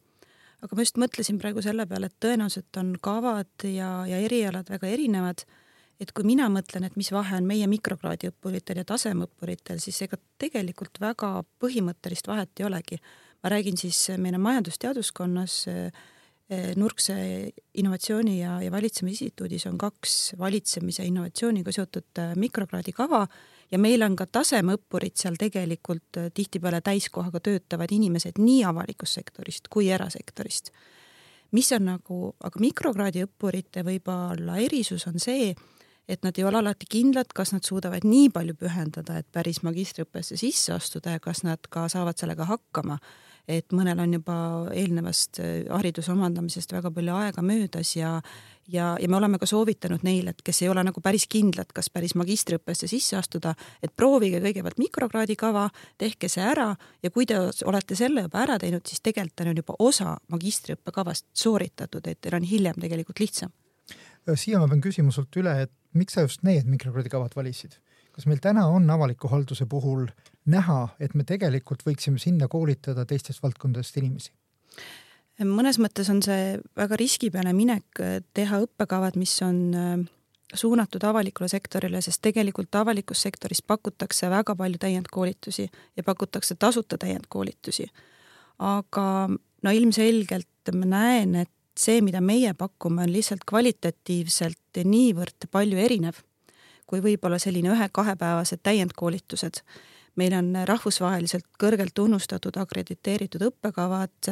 aga 0.65 0.77
ma 0.77 0.85
just 0.87 0.99
mõtlesin 1.01 1.39
praegu 1.41 1.63
selle 1.65 1.85
peale, 1.89 2.09
et 2.09 2.17
tõenäoliselt 2.25 2.81
on 2.81 2.95
kavad 3.05 3.67
ja, 3.69 3.91
ja 4.09 4.21
erialad 4.25 4.71
väga 4.73 4.89
erinevad. 4.89 5.45
Et 6.01 6.13
kui 6.13 6.27
mina 6.27 6.49
mõtlen, 6.53 6.87
et 6.87 6.97
mis 6.97 7.11
vahe 7.13 7.37
on 7.37 7.47
meie 7.47 7.67
mikrokraadi 7.71 8.31
õppuritel 8.33 8.81
ja 8.83 8.87
tasemeõppuritel, 8.89 9.79
siis 9.83 10.01
ega 10.07 10.19
tegelikult 10.39 11.01
väga 11.01 11.37
põhimõttelist 11.63 12.29
vahet 12.29 12.51
ei 12.61 12.67
olegi. 12.67 13.01
ma 13.43 13.51
räägin 13.51 13.77
siis 13.77 14.09
meil 14.19 14.35
on 14.35 14.41
majandusteaduskonnas 14.41 15.69
eh, 15.69 15.93
Nurkse 16.77 17.15
innovatsiooni 17.75 18.41
ja, 18.41 18.61
ja 18.63 18.71
valitsemise 18.71 19.25
instituudis 19.25 19.67
on 19.67 19.79
kaks 19.79 20.35
valitsemise 20.39 21.05
innovatsiooniga 21.05 21.73
seotud 21.73 22.21
mikrokraadi 22.37 22.93
kava 22.93 23.27
ja 23.75 23.79
meil 23.81 24.05
on 24.07 24.17
ka 24.19 24.27
tasemeõppurid 24.31 25.17
seal 25.19 25.39
tegelikult 25.41 26.19
äh, 26.21 26.31
tihtipeale 26.35 26.81
täiskohaga 26.85 27.41
töötavad 27.45 27.93
inimesed 27.95 28.39
nii 28.41 28.63
avalikust 28.69 29.21
sektorist 29.21 29.71
kui 29.73 29.91
erasektorist. 29.93 30.71
mis 31.55 31.71
on 31.73 31.85
nagu, 31.87 32.35
aga 32.43 32.61
mikrokraadi 32.61 33.23
õppurite 33.29 33.85
võib-olla 33.87 34.57
erisus 34.59 35.07
on 35.07 35.21
see, 35.23 35.53
et 36.09 36.23
nad 36.23 36.39
ei 36.39 36.45
ole 36.45 36.61
alati 36.61 36.87
kindlad, 36.91 37.33
kas 37.35 37.55
nad 37.55 37.65
suudavad 37.65 38.05
nii 38.05 38.31
palju 38.35 38.57
pühendada, 38.61 39.19
et 39.19 39.29
päris 39.33 39.63
magistriõppesse 39.65 40.37
sisse 40.41 40.75
astuda 40.75 41.17
ja 41.17 41.23
kas 41.23 41.45
nad 41.47 41.71
ka 41.71 41.89
saavad 41.93 42.19
sellega 42.21 42.49
hakkama 42.49 42.99
et 43.49 43.75
mõnel 43.77 44.01
on 44.01 44.17
juba 44.17 44.35
eelnevast 44.73 45.41
äh, 45.43 45.55
hariduse 45.69 46.13
omandamisest 46.15 46.73
väga 46.73 46.91
palju 46.95 47.17
aega 47.19 47.45
möödas 47.45 47.95
ja 47.97 48.17
ja, 48.69 48.95
ja 49.01 49.09
me 49.09 49.17
oleme 49.19 49.37
ka 49.39 49.47
soovitanud 49.47 50.01
neile, 50.07 50.33
et 50.33 50.41
kes 50.45 50.63
ei 50.63 50.71
ole 50.73 50.81
nagu 50.87 51.01
päris 51.05 51.27
kindlad, 51.29 51.69
kas 51.77 51.91
päris 51.93 52.15
magistriõppesse 52.17 52.89
sisse 52.89 53.19
astuda, 53.19 53.53
et 53.85 53.93
proovige 53.93 54.41
kõigepealt 54.41 54.81
mikrokraadi 54.81 55.37
kava, 55.37 55.67
tehke 56.01 56.31
see 56.33 56.47
ära 56.49 56.71
ja 57.05 57.11
kui 57.13 57.27
te 57.29 57.37
olete 57.69 57.99
selle 57.99 58.25
juba 58.25 58.41
ära 58.47 58.57
teinud, 58.63 58.87
siis 58.89 59.05
tegelikult 59.05 59.45
on 59.45 59.61
juba 59.61 59.77
osa 59.85 60.17
magistriõppekavast 60.33 61.29
sooritatud, 61.37 62.09
et 62.09 62.23
teil 62.25 62.39
on 62.41 62.49
hiljem 62.49 62.81
tegelikult 62.81 63.21
lihtsam. 63.21 63.53
siia 64.35 64.59
ma 64.59 64.69
pean 64.69 64.81
küsima 64.81 65.13
sult 65.13 65.37
üle, 65.37 65.59
et 65.69 65.73
miks 65.95 66.17
sa 66.17 66.27
just 66.27 66.43
need 66.47 66.69
mikrokraadi 66.71 67.13
kavad 67.13 67.37
valisid? 67.37 67.79
kas 68.15 68.29
meil 68.31 68.39
täna 68.39 68.69
on 68.71 68.87
avaliku 68.91 69.29
halduse 69.29 69.67
puhul 69.67 70.07
näha, 70.47 70.95
et 71.03 71.17
me 71.19 71.25
tegelikult 71.27 71.83
võiksime 71.87 72.21
sinna 72.23 72.47
koolitada 72.49 73.07
teistest 73.07 73.43
valdkondadest 73.43 73.97
inimesi? 73.99 74.31
mõnes 75.43 75.81
mõttes 75.83 76.11
on 76.13 76.21
see 76.23 76.59
väga 76.79 76.99
riskipeale 77.01 77.53
minek 77.57 78.03
teha 78.35 78.61
õppekavad, 78.67 79.17
mis 79.19 79.35
on 79.43 79.59
äh, 79.75 80.05
suunatud 80.55 81.03
avalikule 81.05 81.49
sektorile, 81.49 82.01
sest 82.05 82.23
tegelikult 82.23 82.75
avalikus 82.79 83.23
sektoris 83.27 83.63
pakutakse 83.63 84.31
väga 84.31 84.55
palju 84.57 84.79
täiendkoolitusi 84.79 85.67
ja 85.97 86.05
pakutakse 86.07 86.55
tasuta 86.55 86.99
täiendkoolitusi. 86.99 87.87
aga 88.59 89.29
no 89.63 89.71
ilmselgelt 89.71 90.71
ma 90.73 90.87
näen, 90.87 91.35
et 91.35 91.51
see, 91.79 92.01
mida 92.01 92.21
meie 92.21 92.55
pakume, 92.55 93.03
on 93.03 93.13
lihtsalt 93.13 93.45
kvalitatiivselt 93.49 94.85
niivõrd 94.85 95.49
palju 95.51 95.79
erinev 95.79 96.23
kui 96.87 97.03
võib-olla 97.03 97.39
selline 97.41 97.73
ühe-kahepäevased 97.73 98.63
täiendkoolitused. 98.63 99.63
meil 100.17 100.35
on 100.39 100.53
rahvusvaheliselt 100.65 101.47
kõrgelt 101.59 101.91
tunnustatud 101.95 102.57
akrediteeritud 102.57 103.43
õppekavad, 103.43 104.31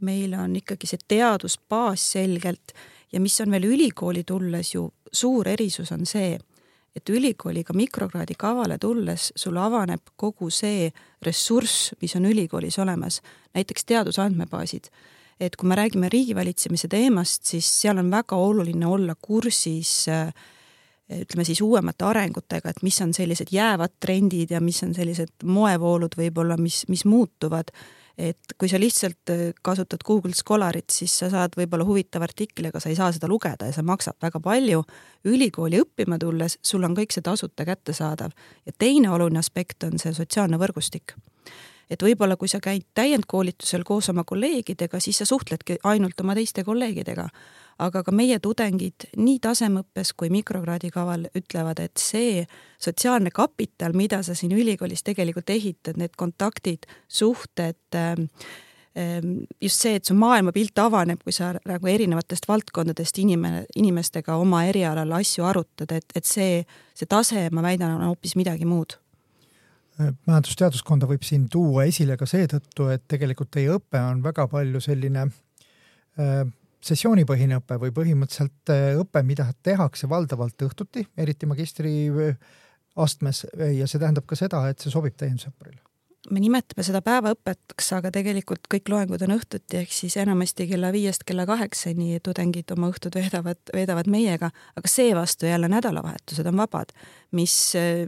meil 0.00 0.34
on 0.34 0.54
ikkagi 0.56 0.86
see 0.86 1.02
teadusbaas 1.08 2.12
selgelt 2.12 2.72
ja 3.12 3.20
mis 3.20 3.40
on 3.40 3.50
veel 3.50 3.64
ülikooli 3.68 4.24
tulles 4.24 4.74
ju 4.74 4.86
suur 5.12 5.48
erisus 5.48 5.92
on 5.92 6.06
see, 6.06 6.38
et 6.96 7.08
ülikooliga 7.08 7.74
mikrokraadi 7.76 8.34
kavale 8.38 8.78
tulles 8.78 9.32
sul 9.36 9.56
avaneb 9.56 10.00
kogu 10.16 10.50
see 10.50 10.90
ressurss, 11.22 11.92
mis 12.00 12.16
on 12.16 12.24
ülikoolis 12.24 12.78
olemas, 12.78 13.20
näiteks 13.54 13.84
teadusandmebaasid. 13.84 14.88
Et 15.40 15.56
kui 15.56 15.68
me 15.68 15.76
räägime 15.78 16.10
riigivalitsemise 16.12 16.88
teemast, 16.92 17.46
siis 17.48 17.68
seal 17.80 18.00
on 18.02 18.10
väga 18.12 18.36
oluline 18.36 18.86
olla 18.86 19.14
kursis 19.16 20.08
äh, 20.12 20.32
ütleme 21.10 21.44
siis 21.44 21.60
uuemate 21.64 22.04
arengutega, 22.06 22.70
et 22.70 22.82
mis 22.86 23.00
on 23.02 23.14
sellised 23.14 23.50
jäävad 23.50 23.96
trendid 24.00 24.52
ja 24.54 24.60
mis 24.62 24.82
on 24.86 24.92
sellised 24.94 25.42
moevoolud 25.44 26.14
võib-olla, 26.18 26.58
mis, 26.60 26.84
mis 26.88 27.04
muutuvad. 27.04 27.72
et 28.20 28.52
kui 28.58 28.68
sa 28.68 28.76
lihtsalt 28.78 29.30
äh, 29.32 29.38
kasutad 29.62 30.04
Google 30.06 30.34
Scholarit, 30.36 30.90
siis 30.92 31.14
sa 31.18 31.30
saad 31.30 31.56
võib-olla 31.56 31.86
huvitava 31.88 32.28
artikli, 32.28 32.68
aga 32.68 32.80
sa 32.80 32.90
ei 32.92 32.98
saa 32.98 33.12
seda 33.12 33.28
lugeda 33.28 33.66
ja 33.66 33.72
see 33.72 33.86
maksab 33.86 34.20
väga 34.22 34.40
palju. 34.40 34.84
ülikooli 35.24 35.80
õppima 35.80 36.18
tulles, 36.20 36.58
sul 36.62 36.84
on 36.84 36.94
kõik 36.94 37.16
see 37.16 37.24
tasuta 37.24 37.64
kättesaadav 37.64 38.36
ja 38.66 38.72
teine 38.78 39.10
oluline 39.10 39.38
aspekt 39.40 39.88
on 39.88 39.98
see 39.98 40.12
sotsiaalne 40.14 40.60
võrgustik 40.60 41.16
et 41.90 42.02
võib-olla 42.02 42.36
kui 42.38 42.48
sa 42.48 42.60
käid 42.62 42.86
täiendkoolitusel 42.94 43.82
koos 43.86 44.10
oma 44.12 44.24
kolleegidega, 44.28 45.00
siis 45.02 45.20
sa 45.20 45.26
suhtledki 45.28 45.80
ainult 45.90 46.20
oma 46.22 46.36
teiste 46.38 46.64
kolleegidega. 46.64 47.26
Aga 47.80 48.02
ka 48.04 48.12
meie 48.12 48.36
tudengid 48.44 49.08
nii 49.16 49.38
tasemeõppes 49.40 50.12
kui 50.12 50.28
mikrokraadi 50.30 50.90
kaval 50.92 51.24
ütlevad, 51.36 51.80
et 51.80 51.96
see 52.00 52.44
sotsiaalne 52.78 53.32
kapital, 53.32 53.96
mida 53.96 54.20
sa 54.22 54.36
siin 54.36 54.52
ülikoolis 54.52 55.02
tegelikult 55.06 55.50
ehitad, 55.50 55.96
need 55.96 56.12
kontaktid, 56.20 56.84
suhted 57.08 57.80
ähm, 57.96 58.28
just 59.62 59.80
see, 59.80 59.96
et 59.96 60.04
su 60.04 60.14
maailmapilt 60.18 60.78
avaneb, 60.82 61.22
kui 61.24 61.32
sa 61.32 61.54
nagu 61.64 61.88
erinevatest 61.88 62.48
valdkondadest 62.50 63.22
inimene, 63.22 63.64
inimestega 63.80 64.36
oma 64.36 64.66
erialal 64.68 65.16
asju 65.22 65.48
arutad, 65.48 65.94
et, 65.96 66.12
et 66.14 66.26
see, 66.28 66.64
see 66.94 67.08
tase, 67.08 67.48
ma 67.54 67.64
väidan, 67.64 67.96
on 67.96 68.10
hoopis 68.10 68.36
midagi 68.36 68.68
muud 68.68 69.00
majandusteaduskonda 70.26 71.08
võib 71.10 71.24
siin 71.26 71.48
tuua 71.52 71.84
esile 71.90 72.16
ka 72.20 72.26
seetõttu, 72.28 72.88
et 72.94 73.04
tegelikult 73.10 73.50
teie 73.56 73.70
õpe 73.74 74.00
on 74.00 74.22
väga 74.24 74.46
palju 74.50 74.80
selline 74.84 75.26
äh, 75.26 76.40
sessioonipõhine 76.84 77.60
õpe 77.60 77.78
või 77.82 77.92
põhimõtteliselt 77.96 78.72
äh, 78.72 78.96
õpe, 79.00 79.22
mida 79.26 79.50
tehakse 79.62 80.08
valdavalt 80.08 80.66
õhtuti, 80.68 81.06
eriti 81.20 81.48
magistriastmes 81.50 83.44
ja 83.76 83.86
see 83.86 84.00
tähendab 84.00 84.26
ka 84.26 84.38
seda, 84.38 84.64
et 84.70 84.82
see 84.82 84.92
sobib 84.92 85.16
täiendusõppurile 85.20 85.80
me 86.28 86.40
nimetame 86.42 86.84
seda 86.84 87.00
päevaõpetaks, 87.04 87.86
aga 87.96 88.10
tegelikult 88.12 88.66
kõik 88.70 88.90
loengud 88.92 89.22
on 89.24 89.34
õhtuti, 89.38 89.80
ehk 89.80 89.92
siis 89.94 90.18
enamasti 90.20 90.66
kella 90.68 90.90
viiest 90.92 91.24
kella 91.28 91.46
kaheksani 91.48 92.20
tudengid 92.24 92.70
oma 92.74 92.90
õhtud 92.92 93.16
veedavad, 93.16 93.60
veedavad 93.72 94.10
meiega, 94.10 94.50
aga 94.76 94.90
seevastu 94.90 95.48
jälle 95.48 95.70
nädalavahetused 95.72 96.46
on 96.50 96.60
vabad, 96.60 96.92
mis, 97.36 97.54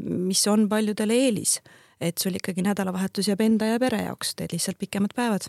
mis 0.02 0.44
on 0.52 0.68
paljudele 0.68 1.16
eelis, 1.24 1.58
et 2.02 2.18
sul 2.18 2.34
ikkagi 2.38 2.64
nädalavahetus 2.66 3.30
jääb 3.30 3.40
enda 3.44 3.72
ja 3.72 3.80
pere 3.82 4.04
jaoks, 4.08 4.34
teed 4.36 4.54
lihtsalt 4.56 4.80
pikemad 4.80 5.14
päevad 5.16 5.48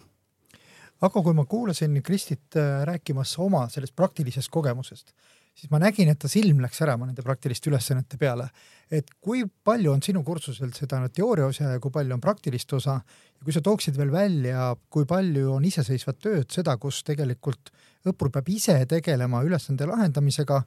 aga 1.03 1.23
kui 1.23 1.35
ma 1.35 1.45
kuulasin 1.49 2.01
Kristit 2.03 2.57
äh, 2.59 2.83
rääkimas 2.87 3.35
oma 3.41 3.65
sellest 3.71 3.95
praktilisest 3.95 4.51
kogemusest, 4.51 5.13
siis 5.55 5.71
ma 5.71 5.79
nägin, 5.81 6.09
et 6.11 6.19
ta 6.21 6.29
silm 6.31 6.61
läks 6.63 6.79
särama 6.81 7.07
nende 7.07 7.25
praktiliste 7.25 7.69
ülesannete 7.71 8.17
peale. 8.19 8.49
et 8.91 9.09
kui 9.21 9.43
palju 9.63 9.91
on 9.91 10.01
sinu 10.05 10.21
kursusel 10.23 10.69
seda 10.75 10.99
teooria 11.09 11.47
osa 11.49 11.75
ja 11.75 11.79
kui 11.81 11.91
palju 11.91 12.13
on 12.13 12.21
praktilist 12.21 12.73
osa 12.73 12.99
ja 13.01 13.43
kui 13.43 13.53
sa 13.53 13.61
tooksid 13.61 13.97
veel 13.97 14.11
välja, 14.11 14.75
kui 14.89 15.05
palju 15.09 15.53
on 15.55 15.65
iseseisvat 15.65 16.19
tööd, 16.19 16.49
seda, 16.51 16.77
kus 16.77 17.01
tegelikult 17.03 17.71
õppur 18.05 18.29
peab 18.29 18.49
ise 18.53 18.75
tegelema 18.85 19.41
ülesande 19.43 19.87
lahendamisega 19.89 20.61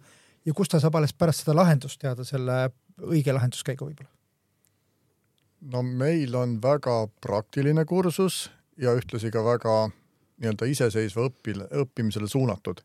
ja 0.47 0.55
kus 0.55 0.73
ta 0.73 0.81
saab 0.83 0.99
alles 0.99 1.15
pärast 1.15 1.45
seda 1.45 1.55
lahendust 1.57 2.01
teada 2.03 2.25
selle 2.25 2.67
õige 3.03 3.35
lahenduskäigu 3.37 3.87
võib-olla? 3.87 4.11
No 5.61 5.83
meil 5.83 6.35
on 6.37 6.59
väga 6.63 7.07
praktiline 7.23 7.85
kursus 7.89 8.47
ja 8.81 8.95
ühtlasi 8.97 9.31
ka 9.33 9.45
väga 9.45 9.77
nii-öelda 10.37 10.69
iseseisva 10.69 11.31
õpil-, 11.31 11.65
õppimisele 11.83 12.29
suunatud. 12.29 12.83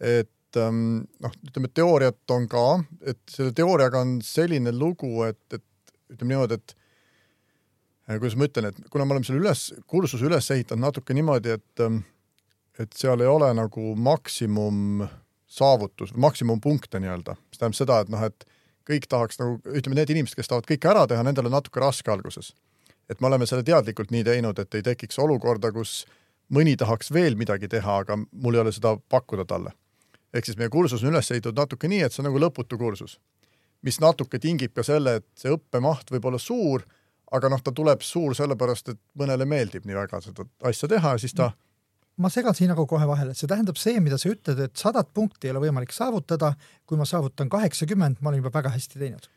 et 0.00 0.58
ähm, 0.60 1.04
noh, 1.22 1.34
ütleme 1.48 1.70
teooriat 1.74 2.30
on 2.30 2.48
ka, 2.48 2.64
et 3.02 3.20
selle 3.30 3.52
teooriaga 3.52 4.00
on 4.04 4.18
selline 4.22 4.72
lugu, 4.72 5.22
et, 5.26 5.40
et 5.52 5.64
ütleme 6.14 6.34
niimoodi, 6.34 6.58
et 6.58 6.74
äh, 8.08 8.18
kuidas 8.18 8.36
ma 8.38 8.48
ütlen, 8.50 8.70
et 8.70 8.90
kuna 8.90 9.06
me 9.06 9.16
oleme 9.16 9.26
selle 9.26 9.42
üles, 9.42 9.68
kursuse 9.90 10.26
üles 10.26 10.50
ehitanud 10.54 10.88
natuke 10.88 11.14
niimoodi, 11.16 11.56
et 11.58 11.84
ähm, 11.84 12.02
et 12.78 12.96
seal 12.98 13.22
ei 13.22 13.30
ole 13.30 13.50
nagu 13.54 13.94
maksimum 13.94 15.04
saavutus, 15.46 16.14
maksimumpunkte 16.18 16.98
nii-öelda, 17.02 17.36
mis 17.38 17.60
tähendab 17.60 17.78
seda, 17.78 18.00
et 18.02 18.10
noh, 18.10 18.24
et 18.26 18.46
kõik 18.88 19.08
tahaks 19.08 19.40
nagu, 19.40 19.58
ütleme, 19.64 19.98
need 19.98 20.12
inimesed, 20.14 20.36
kes 20.38 20.50
tahavad 20.50 20.68
kõike 20.68 20.90
ära 20.90 21.06
teha, 21.10 21.24
nendel 21.26 21.48
on 21.48 21.56
natuke 21.56 21.82
raske 21.82 22.10
alguses. 22.12 22.54
et 23.08 23.20
me 23.20 23.26
oleme 23.26 23.46
selle 23.46 23.62
teadlikult 23.62 24.10
nii 24.10 24.24
teinud, 24.24 24.58
et 24.58 24.74
ei 24.74 24.82
tekiks 24.82 25.18
olukorda, 25.20 25.72
kus 25.72 26.06
mõni 26.48 26.72
tahaks 26.76 27.12
veel 27.12 27.36
midagi 27.36 27.68
teha, 27.68 27.98
aga 28.00 28.16
mul 28.16 28.54
ei 28.54 28.60
ole 28.60 28.72
seda 28.72 28.96
pakkuda 28.96 29.44
talle. 29.44 29.72
ehk 30.32 30.44
siis 30.44 30.56
meie 30.56 30.68
kursus 30.68 31.02
on 31.04 31.12
üles 31.12 31.30
ehitatud 31.30 31.58
natuke 31.58 31.88
nii, 31.88 32.02
et 32.02 32.12
see 32.12 32.22
on 32.22 32.30
nagu 32.30 32.40
lõputu 32.40 32.78
kursus, 32.78 33.18
mis 33.82 34.00
natuke 34.00 34.38
tingib 34.38 34.72
ka 34.74 34.82
selle, 34.82 35.16
et 35.16 35.26
see 35.36 35.52
õppemaht 35.52 36.10
võib 36.10 36.24
olla 36.24 36.38
suur, 36.38 36.84
aga 37.32 37.48
noh, 37.48 37.60
ta 37.60 37.72
tuleb 37.72 38.00
suur 38.00 38.34
sellepärast, 38.34 38.88
et 38.88 38.98
mõnele 39.14 39.44
meeldib 39.44 39.84
nii 39.84 39.94
väga 39.94 40.20
seda 40.20 40.46
asja 40.62 40.88
teha 40.88 41.14
ja 41.14 41.18
siis 41.18 41.34
ta 41.34 41.50
mm 41.50 41.64
ma 42.16 42.30
segan 42.30 42.54
siin 42.54 42.70
nagu 42.70 42.86
kohe 42.86 43.06
vahele, 43.08 43.34
see 43.34 43.50
tähendab 43.50 43.78
see, 43.80 44.00
mida 44.02 44.18
sa 44.20 44.30
ütled, 44.30 44.60
et 44.66 44.76
sadat 44.78 45.10
punkti 45.14 45.48
ei 45.48 45.54
ole 45.54 45.64
võimalik 45.66 45.94
saavutada. 45.94 46.54
kui 46.86 46.98
ma 47.00 47.06
saavutan 47.08 47.48
kaheksakümmend, 47.48 48.20
ma 48.20 48.28
olen 48.30 48.42
juba 48.42 48.52
väga 48.54 48.74
hästi 48.74 48.98
teinud. 48.98 49.28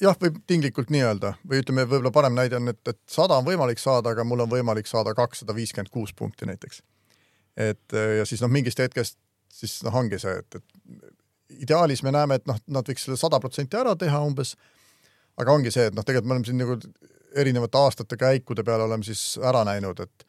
jah, 0.00 0.16
võib 0.20 0.40
tinglikult 0.46 0.90
nii 0.90 1.02
öelda 1.06 1.34
või 1.48 1.62
ütleme, 1.62 1.86
võib-olla 1.88 2.12
parem 2.12 2.34
näide 2.34 2.56
on, 2.56 2.68
et, 2.68 2.80
et 2.88 3.00
sada 3.08 3.38
on 3.40 3.44
võimalik 3.44 3.78
saada, 3.78 4.10
aga 4.10 4.24
mul 4.24 4.40
on 4.44 4.50
võimalik 4.50 4.86
saada 4.86 5.14
kakssada 5.14 5.54
viiskümmend 5.54 5.92
kuus 5.92 6.12
punkti 6.14 6.46
näiteks. 6.46 6.82
et 7.56 7.98
ja 8.18 8.24
siis 8.24 8.40
noh, 8.40 8.52
mingist 8.52 8.78
hetkest 8.78 9.18
siis 9.52 9.80
noh, 9.84 9.94
ongi 9.94 10.18
see, 10.18 10.36
et, 10.42 10.60
et 10.60 11.62
ideaalis 11.64 12.02
me 12.06 12.12
näeme, 12.14 12.40
et 12.40 12.46
noh, 12.48 12.58
nad 12.70 12.86
võiks 12.86 13.06
selle 13.06 13.18
sada 13.20 13.40
protsenti 13.42 13.78
ära 13.78 13.96
teha 13.98 14.20
umbes. 14.24 14.56
aga 15.40 15.52
ongi 15.52 15.72
see, 15.72 15.88
et 15.88 15.96
noh, 15.96 16.04
tegelikult 16.04 16.28
me 16.28 16.36
oleme 16.36 16.48
siin 16.48 16.60
nagu 16.60 16.76
erinevate 17.40 17.78
aastate 17.78 18.16
käikude 18.20 18.64
peale 18.66 18.84
oleme 18.88 19.06
siis 19.06 19.38
ära 19.46 19.62
näinud, 19.64 20.00
et 20.00 20.26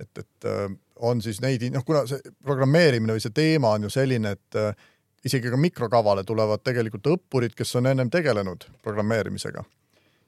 et, 0.00 0.18
et 0.18 0.48
äh, 0.48 0.66
on 0.96 1.22
siis 1.22 1.40
neid, 1.44 1.64
noh, 1.72 1.84
kuna 1.86 2.04
see 2.08 2.20
programmeerimine 2.44 3.16
või 3.16 3.22
see 3.22 3.34
teema 3.36 3.74
on 3.76 3.86
ju 3.86 3.92
selline, 3.92 4.34
et 4.36 4.58
äh, 4.60 4.86
isegi 5.26 5.50
ka 5.50 5.58
mikrokavale 5.60 6.24
tulevad 6.24 6.62
tegelikult 6.64 7.08
õppurid, 7.14 7.56
kes 7.56 7.76
on 7.80 7.90
ennem 7.90 8.10
tegelenud 8.12 8.68
programmeerimisega. 8.82 9.64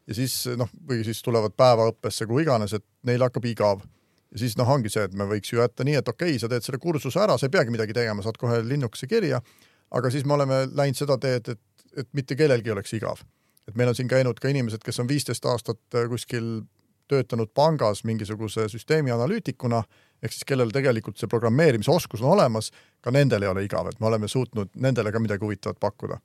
ja 0.08 0.16
siis 0.16 0.34
noh, 0.56 0.70
või 0.88 1.04
siis 1.04 1.22
tulevad 1.22 1.54
päevaõppesse, 1.56 2.26
kuhu 2.26 2.42
iganes, 2.44 2.72
et 2.72 2.84
neil 3.06 3.22
hakkab 3.22 3.44
igav. 3.44 3.84
ja 4.32 4.38
siis 4.42 4.56
noh, 4.58 4.68
ongi 4.68 4.90
see, 4.92 5.04
et 5.04 5.14
me 5.14 5.24
võiks 5.28 5.52
ju 5.52 5.60
jätta 5.60 5.84
nii, 5.84 5.98
et 6.00 6.08
okei 6.08 6.34
okay,, 6.34 6.42
sa 6.42 6.48
teed 6.48 6.66
selle 6.66 6.80
kursuse 6.82 7.20
ära, 7.20 7.38
sa 7.38 7.46
ei 7.46 7.54
peagi 7.54 7.74
midagi 7.74 7.96
tegema, 7.96 8.22
saad 8.22 8.40
kohe 8.40 8.62
linnukese 8.64 9.06
kirja. 9.06 9.42
aga 9.90 10.10
siis 10.10 10.24
me 10.24 10.34
oleme 10.34 10.66
läinud 10.72 10.96
seda 10.96 11.18
teed, 11.18 11.48
et, 11.48 11.60
et 11.96 12.08
mitte 12.12 12.36
kellelgi 12.36 12.70
oleks 12.70 12.92
igav. 12.92 13.22
et 13.68 13.76
meil 13.76 13.88
on 13.88 13.94
siin 13.94 14.08
käinud 14.08 14.40
ka 14.40 14.48
inimesed, 14.48 14.82
kes 14.84 15.00
on 15.00 15.08
viisteist 15.08 15.44
aastat 15.46 15.80
äh, 15.94 16.08
kuskil 16.08 16.62
töötanud 17.08 17.50
pangas 17.54 18.04
mingisuguse 18.04 18.68
süsteemi 18.72 19.12
analüütikuna, 19.14 19.82
ehk 20.22 20.34
siis 20.34 20.46
kellel 20.48 20.72
tegelikult 20.74 21.18
see 21.18 21.30
programmeerimise 21.30 21.92
oskus 21.92 22.22
on 22.24 22.32
olemas, 22.34 22.70
ka 23.00 23.12
nendel 23.14 23.44
ei 23.44 23.52
ole 23.52 23.64
igav, 23.66 23.90
et 23.90 24.00
me 24.00 24.10
oleme 24.10 24.28
suutnud 24.28 24.72
nendele 24.74 25.12
ka 25.14 25.22
midagi 25.22 25.44
huvitavat 25.44 25.80
pakkuda. 25.80 26.20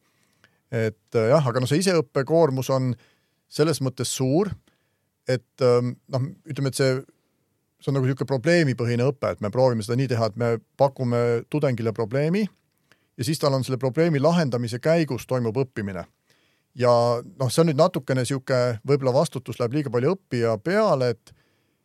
et 0.72 1.16
äh, 1.16 1.30
jah, 1.30 1.48
aga 1.48 1.62
noh, 1.62 1.70
see 1.70 1.84
iseõppe 1.84 2.24
koormus 2.26 2.70
on 2.74 2.96
selles 3.50 3.82
mõttes 3.86 4.10
suur, 4.10 4.50
et 5.30 5.62
ähm, 5.62 5.94
noh, 6.10 6.26
ütleme, 6.50 6.72
et 6.74 6.80
see, 6.80 6.96
see 7.78 7.92
on 7.92 8.00
nagu 8.00 8.08
niisugune 8.08 8.32
probleemipõhine 8.32 9.06
õpe, 9.12 9.36
et 9.36 9.44
me 9.46 9.52
proovime 9.54 9.86
seda 9.86 10.00
nii 10.00 10.10
teha, 10.16 10.32
et 10.32 10.40
me 10.42 10.56
pakume 10.78 11.44
tudengile 11.54 11.94
probleemi 11.94 12.48
ja 13.18 13.24
siis 13.28 13.40
tal 13.40 13.54
on 13.54 13.64
selle 13.64 13.78
probleemi 13.78 14.20
lahendamise 14.20 14.80
käigus 14.82 15.28
toimub 15.30 15.58
õppimine 15.62 16.08
ja 16.76 16.92
noh, 17.22 17.52
see 17.52 17.64
on 17.64 17.70
nüüd 17.70 17.80
natukene 17.80 18.24
niisugune, 18.24 18.80
võib-olla 18.88 19.14
vastutus 19.16 19.60
läheb 19.62 19.78
liiga 19.78 19.94
palju 19.94 20.16
õppija 20.16 20.56
peale, 20.64 21.14
et 21.14 21.34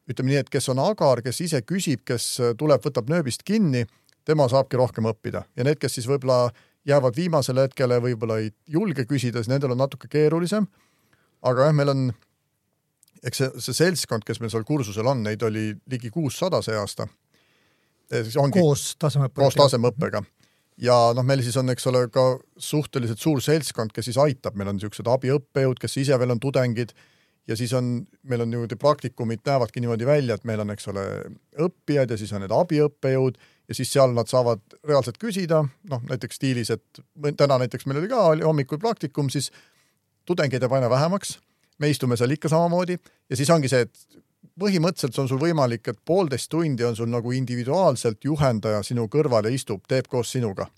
ütleme 0.09 0.33
nii, 0.33 0.43
et 0.45 0.53
kes 0.53 0.71
on 0.73 0.81
agar, 0.83 1.23
kes 1.25 1.43
ise 1.45 1.61
küsib, 1.67 2.05
kes 2.09 2.31
tuleb, 2.61 2.83
võtab 2.85 3.11
nööbist 3.13 3.45
kinni, 3.49 3.85
tema 4.29 4.49
saabki 4.49 4.81
rohkem 4.81 5.09
õppida 5.11 5.45
ja 5.57 5.67
need, 5.67 5.81
kes 5.81 5.99
siis 5.99 6.09
võib-olla 6.09 6.49
jäävad 6.89 7.17
viimasele 7.17 7.67
hetkele, 7.67 8.01
võib-olla 8.05 8.39
ei 8.43 8.51
julge 8.71 9.05
küsida, 9.09 9.43
siis 9.43 9.53
nendel 9.53 9.75
on 9.75 9.83
natuke 9.85 10.09
keerulisem. 10.09 10.67
aga 11.43 11.69
jah, 11.69 11.77
meil 11.77 11.93
on, 11.93 12.09
eks 13.23 13.43
see, 13.43 13.51
see 13.69 13.77
seltskond, 13.83 14.25
kes 14.25 14.41
meil 14.41 14.53
seal 14.53 14.65
kursusel 14.65 15.07
on, 15.07 15.23
neid 15.27 15.43
oli 15.45 15.71
ligi 15.91 16.11
kuussada 16.11 16.63
see 16.65 16.77
aasta. 16.77 17.09
koos 18.57 18.95
tasemeõppega. 18.97 19.45
koos 19.45 19.61
tasemeõppega 19.61 20.25
ja 20.83 20.97
noh, 21.17 21.27
meil 21.27 21.43
siis 21.45 21.57
on, 21.61 21.71
eks 21.73 21.87
ole, 21.91 22.05
ka 22.15 22.25
suhteliselt 22.63 23.23
suur 23.23 23.43
seltskond, 23.45 23.93
kes 23.95 24.11
siis 24.11 24.19
aitab, 24.23 24.59
meil 24.59 24.71
on 24.71 24.79
niisugused 24.79 25.09
abiõppejõud, 25.11 25.81
kes 25.83 25.99
ise 26.05 26.19
veel 26.21 26.35
on 26.35 26.43
tudengid. 26.43 26.95
Ja 27.49 27.57
siis 27.57 27.73
on, 27.73 28.03
meil 28.29 28.45
on 28.45 28.51
niimoodi 28.53 28.77
praktikumid 28.77 29.41
näevadki 29.49 29.81
niimoodi 29.81 30.07
välja, 30.07 30.37
et 30.37 30.45
meil 30.45 30.61
on, 30.61 30.69
eks 30.75 30.91
ole, 30.93 31.05
õppijad 31.65 32.13
ja 32.13 32.19
siis 32.21 32.35
on 32.37 32.45
need 32.45 32.53
abiõppejõud. 32.53 33.39
Ja 33.69 33.77
siis 33.77 33.89
seal 33.93 34.13
nad 34.17 34.29
saavad 34.29 34.61
reaalselt 34.89 35.17
küsida, 35.21 35.63
noh 35.89 36.05
näiteks 36.09 36.37
stiilis, 36.41 36.71
et 36.73 37.03
täna 37.41 37.59
näiteks 37.61 37.89
meil 37.89 38.03
oli 38.03 38.09
ka 38.13 38.21
oli 38.35 38.45
hommikul 38.45 38.81
praktikum, 38.81 39.33
siis 39.33 39.49
tudengeid 40.29 40.65
jääb 40.65 40.77
aina 40.77 40.91
vähemaks, 40.93 41.39
me 41.81 41.89
istume 41.89 42.17
seal 42.21 42.37
ikka 42.37 42.53
samamoodi. 42.53 42.99
Ja 43.29 43.37
siis 43.37 43.51
ongi 43.53 43.73
see, 43.73 43.89
et 43.89 44.23
põhimõtteliselt 44.59 45.19
on 45.23 45.29
sul 45.31 45.41
võimalik, 45.41 45.89
et 45.89 46.01
poolteist 46.05 46.51
tundi 46.51 46.85
on 46.87 46.97
sul 46.97 47.11
nagu 47.11 47.33
individuaalselt 47.35 48.25
juhendaja 48.25 48.83
sinu 48.87 49.09
kõrval 49.11 49.49
ja 49.49 49.55
istub, 49.55 49.85
teeb 49.89 50.09
koos 50.11 50.33
sinuga. 50.33 50.69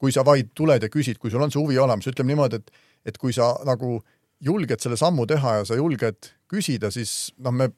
kui 0.00 0.12
sa 0.12 0.22
vaid 0.24 0.54
tuled 0.56 0.80
ja 0.82 0.88
küsid, 0.88 1.18
kui 1.20 1.28
sul 1.30 1.42
on 1.44 1.50
see 1.52 1.60
huvi 1.60 1.76
olemas, 1.78 2.06
ütleme 2.08 2.32
niimoodi, 2.32 2.56
et, 2.56 2.70
et 3.04 3.18
kui 3.20 3.34
sa 3.36 3.50
nagu 3.68 3.98
julged 4.40 4.80
selle 4.80 4.96
sammu 4.96 5.26
teha 5.28 5.58
ja 5.58 5.66
sa 5.68 5.76
julged 5.76 6.30
küsida, 6.48 6.88
siis 6.90 7.34
noh, 7.36 7.52
me, 7.52 7.68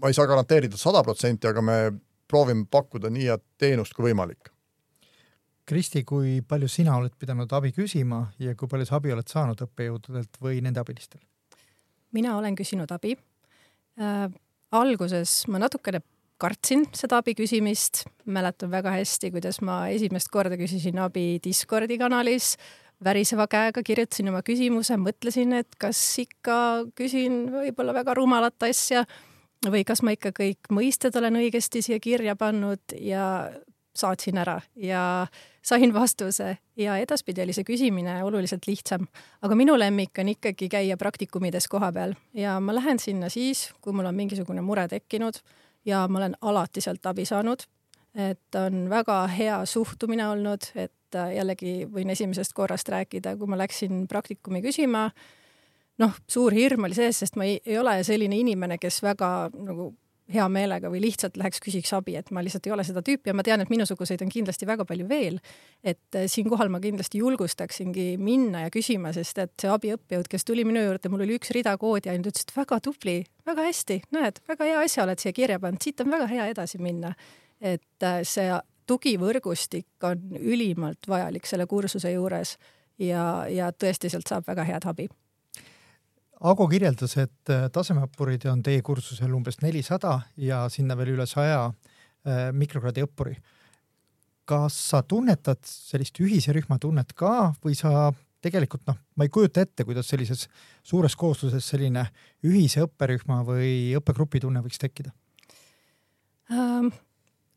ma 0.00 0.08
ei 0.08 0.16
saa 0.16 0.24
garanteerida 0.26 0.80
sada 0.80 1.02
protsenti, 1.04 1.50
aga 1.50 1.60
me 1.60 1.76
proovime 2.32 2.64
pakkuda 2.64 3.10
nii 3.12 3.28
head 3.28 3.44
teenust 3.60 3.92
kui 3.92 4.08
võimalik. 4.08 4.48
Kristi, 5.68 6.00
kui 6.08 6.40
palju 6.40 6.68
sina 6.72 6.96
oled 6.96 7.12
pidanud 7.20 7.52
abi 7.52 7.74
küsima 7.76 8.22
ja 8.40 8.56
kui 8.56 8.70
palju 8.70 8.88
sa 8.88 8.96
abi 8.96 9.12
oled 9.12 9.28
saanud 9.28 9.60
õppejõududelt 9.66 10.40
või 10.40 10.62
nende 10.64 10.80
abilistel? 10.80 11.20
mina 12.10 12.32
olen 12.38 12.56
küsinud 12.58 12.90
abi 12.90 13.12
äh 14.00 14.30
alguses 14.70 15.44
ma 15.50 15.58
natukene 15.58 16.00
kartsin 16.40 16.86
seda 16.96 17.20
abi 17.20 17.34
küsimist, 17.36 18.04
mäletan 18.30 18.70
väga 18.72 18.94
hästi, 18.94 19.32
kuidas 19.34 19.60
ma 19.66 19.82
esimest 19.92 20.30
korda 20.32 20.56
küsisin 20.60 21.00
abi 21.02 21.40
Discordi 21.44 21.98
kanalis, 22.00 22.54
väriseva 23.04 23.46
käega 23.50 23.82
kirjutasin 23.84 24.30
oma 24.32 24.40
küsimuse, 24.46 24.96
mõtlesin, 25.00 25.52
et 25.58 25.76
kas 25.80 26.00
ikka 26.22 26.86
küsin 26.96 27.42
võib-olla 27.52 27.94
väga 27.96 28.16
rumalat 28.16 28.68
asja 28.68 29.04
või 29.68 29.84
kas 29.88 30.00
ma 30.04 30.14
ikka 30.16 30.32
kõik 30.36 30.70
mõisted 30.72 31.16
olen 31.20 31.36
õigesti 31.42 31.82
siia 31.84 32.00
kirja 32.00 32.36
pannud 32.40 32.96
ja 32.96 33.50
saatsin 33.96 34.38
ära 34.38 34.60
ja 34.76 35.26
sain 35.62 35.94
vastuse 35.94 36.58
ja 36.76 36.96
edaspidi 36.96 37.42
oli 37.42 37.52
see 37.52 37.66
küsimine 37.66 38.20
oluliselt 38.24 38.66
lihtsam. 38.66 39.06
aga 39.42 39.54
minu 39.54 39.78
lemmik 39.78 40.18
on 40.18 40.28
ikkagi 40.28 40.68
käia 40.68 40.96
praktikumides 40.96 41.68
kohapeal 41.68 42.14
ja 42.34 42.60
ma 42.60 42.74
lähen 42.74 42.98
sinna 42.98 43.28
siis, 43.28 43.72
kui 43.80 43.92
mul 43.92 44.06
on 44.06 44.14
mingisugune 44.14 44.60
mure 44.60 44.88
tekkinud 44.88 45.42
ja 45.84 46.06
ma 46.08 46.18
olen 46.18 46.36
alati 46.40 46.80
sealt 46.80 47.06
abi 47.06 47.24
saanud. 47.24 47.66
et 48.14 48.54
on 48.54 48.88
väga 48.90 49.26
hea 49.26 49.64
suhtumine 49.66 50.28
olnud, 50.28 50.64
et 50.74 51.18
jällegi 51.34 51.86
võin 51.92 52.10
esimesest 52.10 52.52
korrast 52.52 52.88
rääkida, 52.88 53.36
kui 53.36 53.46
ma 53.46 53.58
läksin 53.58 54.08
praktikumi 54.08 54.62
küsima, 54.62 55.10
noh, 55.98 56.16
suur 56.26 56.52
hirm 56.52 56.88
oli 56.88 56.94
sees, 56.94 57.20
sest 57.22 57.36
ma 57.38 57.46
ei, 57.46 57.60
ei 57.66 57.78
ole 57.78 58.00
selline 58.06 58.36
inimene, 58.36 58.78
kes 58.82 59.02
väga 59.02 59.50
nagu 59.54 59.92
hea 60.32 60.46
meelega 60.52 60.90
või 60.92 61.02
lihtsalt 61.04 61.36
läheks 61.40 61.60
küsiks 61.64 61.92
abi, 61.96 62.14
et 62.18 62.30
ma 62.34 62.42
lihtsalt 62.44 62.66
ei 62.68 62.74
ole 62.74 62.84
seda 62.86 63.02
tüüpi 63.06 63.30
ja 63.30 63.34
ma 63.36 63.44
tean, 63.46 63.62
et 63.62 63.72
minusuguseid 63.72 64.22
on 64.24 64.32
kindlasti 64.32 64.68
väga 64.68 64.86
palju 64.88 65.08
veel. 65.08 65.38
et 65.84 66.16
äh, 66.16 66.26
siinkohal 66.26 66.68
ma 66.68 66.80
kindlasti 66.80 67.18
julgustaksingi 67.18 68.16
minna 68.18 68.66
ja 68.66 68.70
küsima, 68.70 69.12
sest 69.16 69.38
et 69.38 69.52
see 69.60 69.70
abiõppejõud, 69.70 70.28
kes 70.30 70.44
tuli 70.44 70.64
minu 70.64 70.82
juurde, 70.84 71.08
mul 71.12 71.24
oli 71.26 71.38
üks 71.38 71.52
rida 71.56 71.76
koodi 71.78 72.10
ainult, 72.12 72.32
ütles, 72.32 72.46
et 72.48 72.56
väga 72.56 72.80
tubli, 72.84 73.16
väga 73.46 73.68
hästi, 73.68 74.00
näed, 74.16 74.42
väga 74.48 74.68
hea 74.68 74.82
asja 74.84 75.06
oled 75.06 75.22
siia 75.22 75.32
kirja 75.36 75.60
pannud, 75.60 75.82
siit 75.82 76.00
on 76.04 76.12
väga 76.12 76.28
hea 76.30 76.50
edasi 76.54 76.78
minna. 76.78 77.14
et 77.60 78.02
äh, 78.02 78.20
see 78.24 78.50
tugivõrgustik 78.90 80.02
on 80.02 80.36
ülimalt 80.40 81.06
vajalik 81.08 81.46
selle 81.46 81.66
kursuse 81.70 82.12
juures 82.12 82.56
ja, 82.98 83.46
ja 83.48 83.70
tõesti 83.72 84.10
sealt 84.10 84.30
saab 84.30 84.48
väga 84.48 84.64
head 84.66 84.86
abi 84.90 85.08
Ago 86.40 86.64
kirjeldas, 86.70 87.18
et 87.20 87.52
äh, 87.52 87.66
tasemeõppurid 87.72 88.46
on 88.48 88.62
teie 88.64 88.80
kursusel 88.84 89.32
umbes 89.36 89.58
nelisada 89.60 90.22
ja 90.40 90.62
sinna 90.72 90.96
veel 90.96 91.12
üle 91.12 91.26
saja 91.28 91.66
äh, 91.68 92.48
mikrokraadi 92.56 93.04
õppuri. 93.04 93.36
kas 94.50 94.74
sa 94.90 95.02
tunnetad 95.06 95.60
sellist 95.62 96.16
ühise 96.18 96.50
rühma 96.52 96.78
tunnet 96.80 97.12
ka 97.14 97.52
või 97.62 97.76
sa 97.78 98.10
tegelikult 98.42 98.86
noh, 98.88 98.96
ma 99.14 99.26
ei 99.26 99.30
kujuta 99.30 99.60
ette, 99.60 99.84
kuidas 99.84 100.08
sellises 100.08 100.48
suures 100.82 101.14
koosluses 101.16 101.66
selline 101.66 102.06
ühise 102.42 102.82
õpperühma 102.86 103.44
või 103.46 103.92
õppegrupi 104.00 104.40
tunne 104.40 104.64
võiks 104.64 104.80
tekkida? 104.80 105.12
Ähm, 106.50 106.88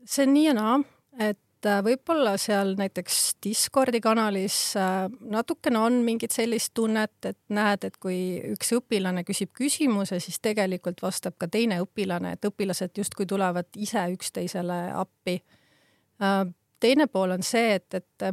see 0.06 0.28
on 0.28 0.36
nii 0.36 0.46
ja 0.50 0.54
naa, 0.60 0.76
et 1.18 1.40
äh, 1.68 1.82
võib-olla 1.86 2.36
seal 2.42 2.74
näiteks 2.80 3.20
Discordi 3.44 4.00
kanalis 4.04 4.76
äh, 4.80 5.06
natukene 5.32 5.80
on 5.80 6.02
mingit 6.06 6.36
sellist 6.36 6.74
tunnet, 6.78 7.16
et 7.26 7.40
näed, 7.54 7.88
et 7.88 7.98
kui 8.02 8.18
üks 8.54 8.74
õpilane 8.78 9.26
küsib 9.28 9.54
küsimuse, 9.58 10.20
siis 10.24 10.40
tegelikult 10.44 11.04
vastab 11.04 11.38
ka 11.42 11.50
teine 11.52 11.82
õpilane, 11.84 12.36
et 12.36 12.50
õpilased 12.50 12.98
justkui 12.98 13.28
tulevad 13.30 13.70
ise 13.76 14.06
üksteisele 14.16 14.80
appi. 14.98 15.40
Äh, 16.24 16.44
teine 16.84 17.08
pool 17.08 17.38
on 17.38 17.46
see, 17.46 17.80
et, 17.80 18.00
et 18.00 18.28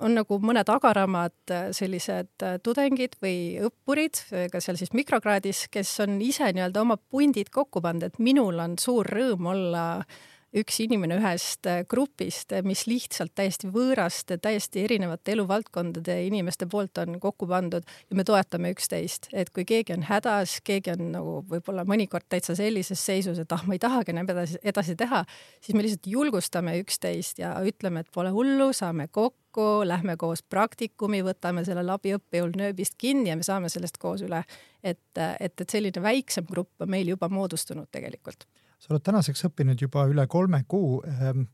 on 0.00 0.14
nagu 0.16 0.40
mõned 0.40 0.68
agaramad 0.72 1.52
sellised 1.76 2.44
tudengid 2.64 3.18
või 3.20 3.58
õppurid, 3.66 4.22
ka 4.52 4.62
seal 4.62 4.78
siis 4.80 4.94
mikrokraadis, 4.96 5.66
kes 5.68 5.90
on 6.06 6.16
ise 6.24 6.48
nii-öelda 6.54 6.86
oma 6.86 6.96
pundid 6.96 7.50
kokku 7.52 7.82
pannud, 7.84 8.06
et 8.08 8.20
minul 8.22 8.62
on 8.62 8.78
suur 8.80 9.10
rõõm 9.10 9.50
olla 9.52 9.84
äh, 9.98 10.20
üks 10.56 10.80
inimene 10.82 11.18
ühest 11.20 11.66
äh, 11.70 11.82
grupist, 11.88 12.50
äh, 12.52 12.64
mis 12.66 12.82
lihtsalt 12.90 13.32
täiesti 13.38 13.68
võõraste, 13.70 14.38
täiesti 14.42 14.82
erinevate 14.82 15.34
eluvaldkondade 15.36 16.16
inimeste 16.26 16.66
poolt 16.70 16.98
on 16.98 17.20
kokku 17.22 17.46
pandud 17.50 17.86
ja 17.86 18.18
me 18.18 18.24
toetame 18.26 18.72
üksteist, 18.74 19.28
et 19.32 19.52
kui 19.54 19.64
keegi 19.68 19.94
on 19.94 20.06
hädas, 20.08 20.56
keegi 20.66 20.94
on 20.96 21.12
nagu 21.14 21.36
võib-olla 21.50 21.84
mõnikord 21.88 22.26
täitsa 22.28 22.56
sellises 22.58 23.02
seisus, 23.06 23.38
et 23.38 23.54
ah, 23.54 23.62
ma 23.66 23.78
ei 23.78 23.82
tahagi 23.82 24.14
enam 24.14 24.30
edasi, 24.34 24.58
edasi 24.66 24.96
teha, 24.98 25.22
siis 25.62 25.78
me 25.78 25.86
lihtsalt 25.86 26.10
julgustame 26.10 26.74
üksteist 26.82 27.38
ja 27.42 27.54
ütleme, 27.66 28.02
et 28.02 28.10
pole 28.14 28.32
hullu, 28.34 28.72
saame 28.74 29.06
kokku, 29.06 29.84
lähme 29.86 30.16
koos 30.18 30.42
praktikumi, 30.42 31.22
võtame 31.26 31.62
sellel 31.66 31.94
abiõppejõul 31.94 32.56
nööbist 32.58 32.98
kinni 32.98 33.30
ja 33.30 33.38
me 33.38 33.46
saame 33.46 33.70
sellest 33.70 34.02
koos 34.02 34.26
üle. 34.26 34.42
et, 34.82 34.98
et, 35.14 35.60
et 35.60 35.70
selline 35.70 36.02
väiksem 36.02 36.46
grupp 36.50 36.82
on 36.82 36.90
meil 36.90 37.12
juba 37.12 37.28
moodustunud 37.30 37.86
tegelikult 37.92 38.48
sa 38.80 38.94
oled 38.94 39.04
tänaseks 39.04 39.44
õppinud 39.50 39.82
juba 39.84 40.06
üle 40.10 40.26
kolme 40.30 40.62
kuu. 40.68 41.00
Ehm, 41.06 41.44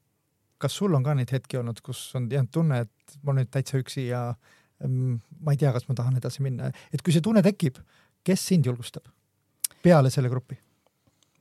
kas 0.63 0.77
sul 0.79 0.95
on 0.97 1.05
ka 1.05 1.15
neid 1.19 1.33
hetki 1.35 1.59
olnud, 1.61 1.83
kus 1.85 2.09
on 2.17 2.31
jäänud 2.33 2.53
tunne, 2.55 2.85
et 2.87 3.19
ma 3.23 3.33
olen 3.33 3.45
nüüd 3.45 3.53
täitsa 3.53 3.81
üksi 3.83 4.07
ja 4.09 4.23
ehm, 4.85 5.19
ma 5.43 5.53
ei 5.53 5.61
tea, 5.61 5.73
kas 5.75 5.89
ma 5.91 5.99
tahan 5.99 6.17
edasi 6.21 6.45
minna, 6.47 6.71
et 6.93 7.05
kui 7.05 7.15
see 7.15 7.25
tunne 7.25 7.43
tekib, 7.45 7.83
kes 8.27 8.49
sind 8.53 8.67
julgustab 8.67 9.11
peale 9.83 10.11
selle 10.11 10.33
grupi? 10.33 10.59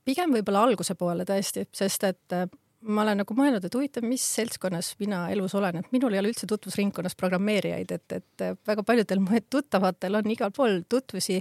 pigem 0.05 0.35
võib-olla 0.35 0.67
alguse 0.67 0.93
poole 0.93 1.25
tõesti, 1.25 1.63
sest 1.73 2.03
et 2.05 2.33
äh, 2.37 2.43
ma 2.85 3.01
olen 3.01 3.23
nagu 3.23 3.37
mõelnud, 3.37 3.63
et 3.65 3.73
huvitav, 3.73 4.05
mis 4.05 4.21
seltskonnas 4.35 4.91
mina 5.01 5.23
elus 5.33 5.55
olen, 5.57 5.79
et 5.81 5.95
minul 5.95 6.13
ei 6.13 6.21
ole 6.21 6.29
üldse 6.29 6.45
tutvusringkonnas 6.49 7.17
programmeerijaid, 7.17 7.93
et, 7.95 8.19
et 8.19 8.45
väga 8.67 8.85
paljudel 8.85 9.23
tuttavatel 9.55 10.19
on 10.21 10.29
igal 10.33 10.53
pool 10.55 10.83
tutvusi 10.89 11.39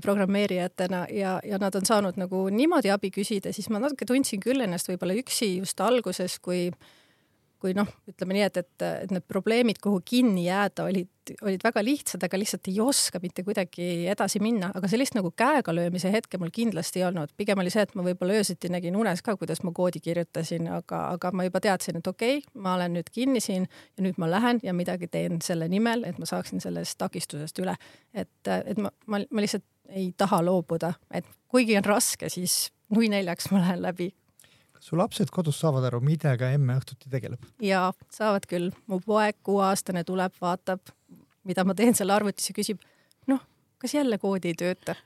programmeerijatena 0.00 1.06
ja, 1.10 1.36
ja 1.44 1.58
nad 1.58 1.74
on 1.74 1.86
saanud 1.86 2.16
nagu 2.20 2.46
niimoodi 2.50 2.90
abi 2.92 3.10
küsida, 3.14 3.52
siis 3.52 3.68
ma 3.70 3.80
natuke 3.82 4.06
tundsin 4.08 4.40
küll 4.40 4.64
ennast 4.64 4.88
võib-olla 4.88 5.16
üksi 5.18 5.56
just 5.58 5.80
alguses, 5.80 6.38
kui 6.42 6.70
kui 7.62 7.74
noh, 7.78 7.88
ütleme 8.10 8.36
nii, 8.36 8.44
et, 8.48 8.60
et, 8.62 8.84
et 9.04 9.12
need 9.14 9.24
probleemid, 9.30 9.78
kuhu 9.82 10.00
kinni 10.04 10.48
jääda, 10.48 10.86
olid, 10.90 11.32
olid 11.46 11.62
väga 11.62 11.84
lihtsad, 11.86 12.24
aga 12.26 12.40
lihtsalt 12.40 12.68
ei 12.72 12.80
oska 12.82 13.20
mitte 13.22 13.44
kuidagi 13.46 14.08
edasi 14.10 14.42
minna, 14.42 14.72
aga 14.74 14.90
sellist 14.90 15.14
nagu 15.14 15.30
käega 15.38 15.74
löömise 15.74 16.10
hetke 16.12 16.40
mul 16.42 16.50
kindlasti 16.54 17.00
ei 17.00 17.06
olnud, 17.08 17.34
pigem 17.38 17.62
oli 17.62 17.70
see, 17.72 17.84
et 17.86 17.94
ma 17.98 18.04
võib-olla 18.06 18.40
öösiti 18.40 18.70
nägin 18.72 18.98
unes 18.98 19.22
ka, 19.22 19.36
kuidas 19.38 19.62
ma 19.62 19.74
koodi 19.76 20.02
kirjutasin, 20.02 20.66
aga, 20.74 21.04
aga 21.14 21.30
ma 21.36 21.46
juba 21.46 21.62
teadsin, 21.62 22.00
et 22.02 22.10
okei 22.10 22.40
okay,, 22.40 22.62
ma 22.62 22.74
olen 22.78 22.98
nüüd 22.98 23.12
kinni 23.14 23.42
siin 23.44 23.68
ja 23.70 24.06
nüüd 24.06 24.18
ma 24.22 24.30
lähen 24.30 24.62
ja 24.66 24.74
midagi 24.76 25.10
teen 25.12 25.38
selle 25.44 25.70
nimel, 25.70 26.02
et 26.08 26.18
ma 26.18 26.28
saaksin 26.28 26.62
sellest 26.64 26.98
takistusest 26.98 27.62
üle. 27.62 27.76
et, 28.14 28.34
et 28.48 28.78
ma, 28.78 28.90
ma, 29.06 29.22
ma 29.30 29.44
lihtsalt 29.44 29.68
ei 29.92 30.12
taha 30.16 30.40
loobuda, 30.44 30.94
et 31.14 31.26
kuigi 31.52 31.76
on 31.76 31.84
raske, 31.84 32.28
siis 32.32 32.72
nui 32.92 33.08
neljaks 33.12 33.50
ma 33.52 33.60
lähen 33.62 33.82
läbi. 33.82 34.10
Su 34.82 34.98
lapsed 34.98 35.30
kodus 35.30 35.60
saavad 35.62 35.86
aru, 35.88 36.00
millega 36.04 36.50
emme 36.56 36.76
õhtuti 36.80 37.10
tegeleb? 37.12 37.42
jaa, 37.62 37.92
saavad 38.12 38.48
küll. 38.50 38.72
mu 38.90 39.00
poeg, 39.04 39.38
kuueaastane, 39.46 40.04
tuleb, 40.08 40.34
vaatab, 40.42 40.92
mida 41.48 41.64
ma 41.64 41.76
teen 41.78 41.94
seal 41.98 42.10
arvutis 42.14 42.50
ja 42.50 42.56
küsib, 42.58 42.82
noh, 43.30 43.42
kas 43.82 43.94
jälle 43.98 44.18
koodi 44.22 44.52
ei 44.52 44.58
tööta 44.58 44.96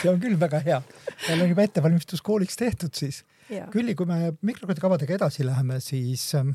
see 0.00 0.10
on 0.10 0.20
küll 0.20 0.36
väga 0.40 0.60
hea. 0.64 0.78
meil 1.28 1.42
on 1.44 1.50
juba 1.52 1.64
ettevalmistus 1.66 2.22
kooliks 2.24 2.58
tehtud 2.60 2.94
siis. 2.96 3.22
Külli, 3.72 3.94
kui 3.94 4.08
me 4.08 4.32
mikrokoodikavadega 4.42 5.16
edasi 5.20 5.46
läheme, 5.46 5.78
siis 5.80 6.28
ähm, 6.34 6.54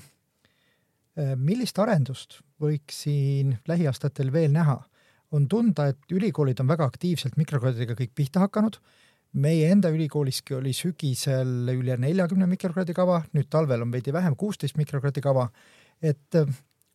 äh, 1.16 1.36
millist 1.40 1.80
arendust 1.80 2.42
võiks 2.62 3.04
siin 3.06 3.58
lähiaastatel 3.68 4.34
veel 4.34 4.52
näha? 4.56 4.82
on 5.32 5.46
tunda, 5.48 5.86
et 5.88 6.12
ülikoolid 6.12 6.60
on 6.60 6.68
väga 6.68 6.84
aktiivselt 6.92 7.38
mikrokraadidega 7.40 7.96
kõik 7.96 8.10
pihta 8.20 8.42
hakanud. 8.44 8.82
Meie 9.34 9.70
enda 9.72 9.92
ülikooliski 9.94 10.56
oli 10.58 10.74
sügisel 10.76 11.72
üle 11.74 11.96
neljakümne 12.02 12.48
mikrokraadi 12.52 12.96
kava, 12.96 13.22
nüüd 13.36 13.48
talvel 13.52 13.86
on 13.86 13.94
veidi 13.94 14.14
vähem, 14.14 14.36
kuusteist 14.36 14.78
mikrokraadi 14.80 15.22
kava. 15.24 15.50
et 16.02 16.36
äh, 16.36 16.48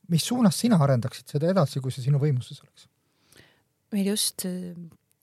mis 0.09 0.25
suunas 0.27 0.59
sina 0.59 0.79
arendaksid 0.83 1.31
seda 1.31 1.51
edasi, 1.51 1.81
kui 1.81 1.95
see 1.95 2.05
sinu 2.05 2.21
võimuses 2.23 2.61
oleks? 2.63 2.89
meil 3.95 4.11
just 4.11 4.45
äh, 4.45 4.75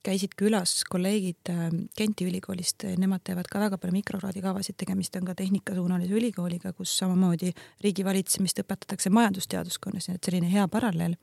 käisid 0.04 0.36
külas 0.40 0.82
kolleegid 0.90 1.52
äh, 1.52 1.70
Genti 1.98 2.26
ülikoolist, 2.28 2.88
nemad 2.98 3.24
teevad 3.28 3.48
ka 3.52 3.62
väga 3.62 3.78
palju 3.78 4.00
mikrokraadi 4.00 4.42
kavasid, 4.44 4.78
tegemist 4.80 5.16
on 5.20 5.28
ka 5.30 5.36
tehnikasuunalise 5.40 6.18
ülikooliga, 6.18 6.74
kus 6.74 6.96
samamoodi 6.98 7.54
riigivalitsemist 7.84 8.64
õpetatakse 8.64 9.14
majandusteaduskonnas, 9.14 10.10
nii 10.10 10.20
et 10.20 10.30
selline 10.30 10.52
hea 10.52 10.68
paralleel 10.72 11.18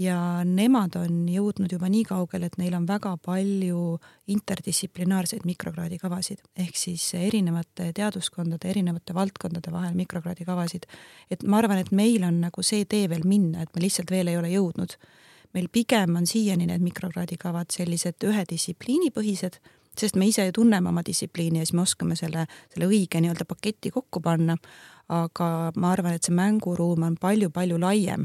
ja 0.00 0.16
nemad 0.44 0.96
on 0.96 1.26
jõudnud 1.28 1.72
juba 1.72 1.88
nii 1.92 2.04
kaugele, 2.08 2.48
et 2.48 2.56
neil 2.60 2.74
on 2.76 2.86
väga 2.88 3.12
palju 3.22 3.98
interdistsiplinaarseid 4.32 5.44
mikrokraadi 5.48 5.98
kavasid 6.00 6.40
ehk 6.64 6.78
siis 6.78 7.04
erinevate 7.18 7.90
teaduskondade, 7.96 8.70
erinevate 8.70 9.14
valdkondade 9.14 9.72
vahel 9.72 9.94
mikrokraadi 9.98 10.46
kavasid. 10.48 10.86
et 11.30 11.42
ma 11.42 11.58
arvan, 11.58 11.78
et 11.78 11.92
meil 11.92 12.24
on 12.24 12.40
nagu 12.40 12.62
see 12.62 12.84
tee 12.84 13.08
veel 13.08 13.24
minna, 13.24 13.62
et 13.62 13.74
me 13.76 13.82
lihtsalt 13.82 14.10
veel 14.10 14.28
ei 14.28 14.38
ole 14.38 14.48
jõudnud. 14.48 14.96
meil 15.54 15.68
pigem 15.68 16.16
on 16.16 16.26
siiani 16.26 16.66
need 16.66 16.80
mikrokraadi 16.80 17.36
kavad 17.36 17.70
sellised 17.70 18.24
ühe 18.24 18.44
distsipliini 18.48 19.10
põhised, 19.10 19.60
sest 19.96 20.16
me 20.16 20.26
ise 20.26 20.46
ju 20.46 20.52
tunneme 20.52 20.88
oma 20.88 21.02
distsipliini 21.04 21.58
ja 21.58 21.66
siis 21.66 21.74
me 21.74 21.82
oskame 21.82 22.16
selle, 22.16 22.46
selle 22.72 22.88
õige 22.88 23.20
nii-öelda 23.20 23.44
paketi 23.44 23.90
kokku 23.90 24.20
panna. 24.20 24.56
aga 25.08 25.72
ma 25.76 25.90
arvan, 25.92 26.14
et 26.14 26.24
see 26.24 26.32
mänguruum 26.32 27.02
on 27.02 27.16
palju-palju 27.20 27.76
laiem 27.76 28.24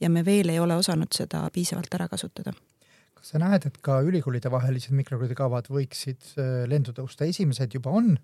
ja 0.00 0.10
me 0.10 0.24
veel 0.24 0.52
ei 0.52 0.60
ole 0.60 0.76
osanud 0.76 1.12
seda 1.14 1.44
piisavalt 1.52 1.94
ära 1.94 2.08
kasutada. 2.08 2.52
kas 3.14 3.32
sa 3.32 3.40
näed, 3.40 3.66
et 3.66 3.76
ka 3.80 4.00
ülikoolide 4.04 4.50
vahelised 4.52 4.92
mikrokraadikavad 4.92 5.70
võiksid 5.72 6.34
äh, 6.36 6.64
lendu 6.68 6.92
tõusta, 6.92 7.24
esimesed 7.24 7.74
juba 7.74 7.90
on 7.90 8.14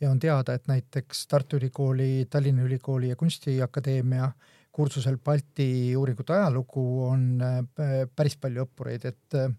ja 0.00 0.10
on 0.10 0.20
teada, 0.20 0.54
et 0.54 0.68
näiteks 0.68 1.26
Tartu 1.26 1.56
Ülikooli, 1.56 2.26
Tallinna 2.30 2.62
Ülikooli 2.62 3.08
ja 3.08 3.16
Kunstiakadeemia 3.16 4.30
kursusel 4.72 5.18
Balti 5.18 5.96
uuringute 5.96 6.34
ajalugu 6.36 6.86
on 7.08 7.28
äh, 7.42 8.02
päris 8.16 8.36
palju 8.36 8.66
õppureid, 8.66 9.06
et, 9.08 9.38
äh, 9.38 9.52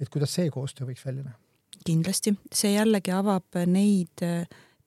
et 0.00 0.08
kuidas 0.08 0.34
see 0.34 0.50
koostöö 0.50 0.90
võiks 0.90 1.04
välja 1.06 1.26
näha? 1.26 1.38
kindlasti, 1.86 2.32
see 2.52 2.72
jällegi 2.74 3.12
avab 3.14 3.54
neid 3.70 4.20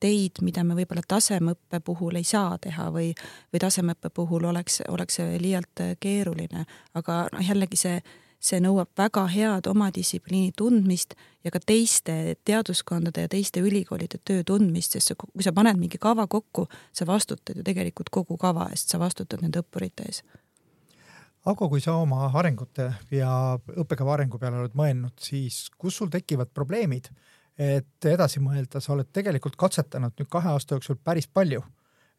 teid, 0.02 0.42
mida 0.42 0.64
me 0.66 0.76
võib-olla 0.78 1.04
tasemeõppe 1.08 1.80
puhul 1.86 2.18
ei 2.20 2.26
saa 2.28 2.58
teha 2.62 2.90
või, 2.94 3.12
või 3.54 3.62
tasemeõppe 3.62 4.12
puhul 4.14 4.50
oleks, 4.50 4.82
oleks 4.90 5.20
see 5.20 5.38
liialt 5.42 5.86
keeruline, 6.02 6.66
aga 6.98 7.24
noh, 7.32 7.46
jällegi 7.46 7.80
see, 7.80 8.02
see 8.42 8.62
nõuab 8.64 8.90
väga 8.98 9.28
head 9.30 9.70
oma 9.70 9.92
distsipliini 9.94 10.54
tundmist 10.58 11.14
ja 11.46 11.54
ka 11.54 11.62
teiste 11.62 12.36
teaduskondade 12.46 13.28
ja 13.28 13.32
teiste 13.32 13.62
ülikoolide 13.62 14.22
töö 14.26 14.44
tundmist, 14.48 14.98
sest 14.98 15.14
kui 15.22 15.46
sa 15.46 15.54
paned 15.54 15.80
mingi 15.80 16.02
kava 16.02 16.28
kokku, 16.28 16.68
sa 16.94 17.08
vastutad 17.08 17.58
ju 17.58 17.66
tegelikult 17.66 18.10
kogu 18.10 18.38
kava 18.42 18.70
eest, 18.74 18.90
sa 18.90 19.00
vastutad 19.02 19.44
nende 19.46 19.62
õppurite 19.62 20.10
ees. 20.10 20.24
Aga 21.50 21.66
kui 21.70 21.82
sa 21.82 21.96
oma 21.98 22.28
arengute 22.38 22.92
ja 23.10 23.58
õppekava 23.58 24.14
arengu 24.14 24.38
peale 24.42 24.60
oled 24.62 24.76
mõelnud, 24.78 25.16
siis 25.22 25.72
kus 25.78 25.96
sul 25.98 26.12
tekivad 26.14 26.52
probleemid 26.54 27.10
et 27.58 28.06
edasi 28.10 28.40
mõelda, 28.44 28.82
sa 28.82 28.94
oled 28.94 29.10
tegelikult 29.14 29.58
katsetanud 29.60 30.16
nüüd 30.18 30.30
kahe 30.32 30.54
aasta 30.54 30.78
jooksul 30.78 31.00
päris 31.04 31.28
palju 31.28 31.62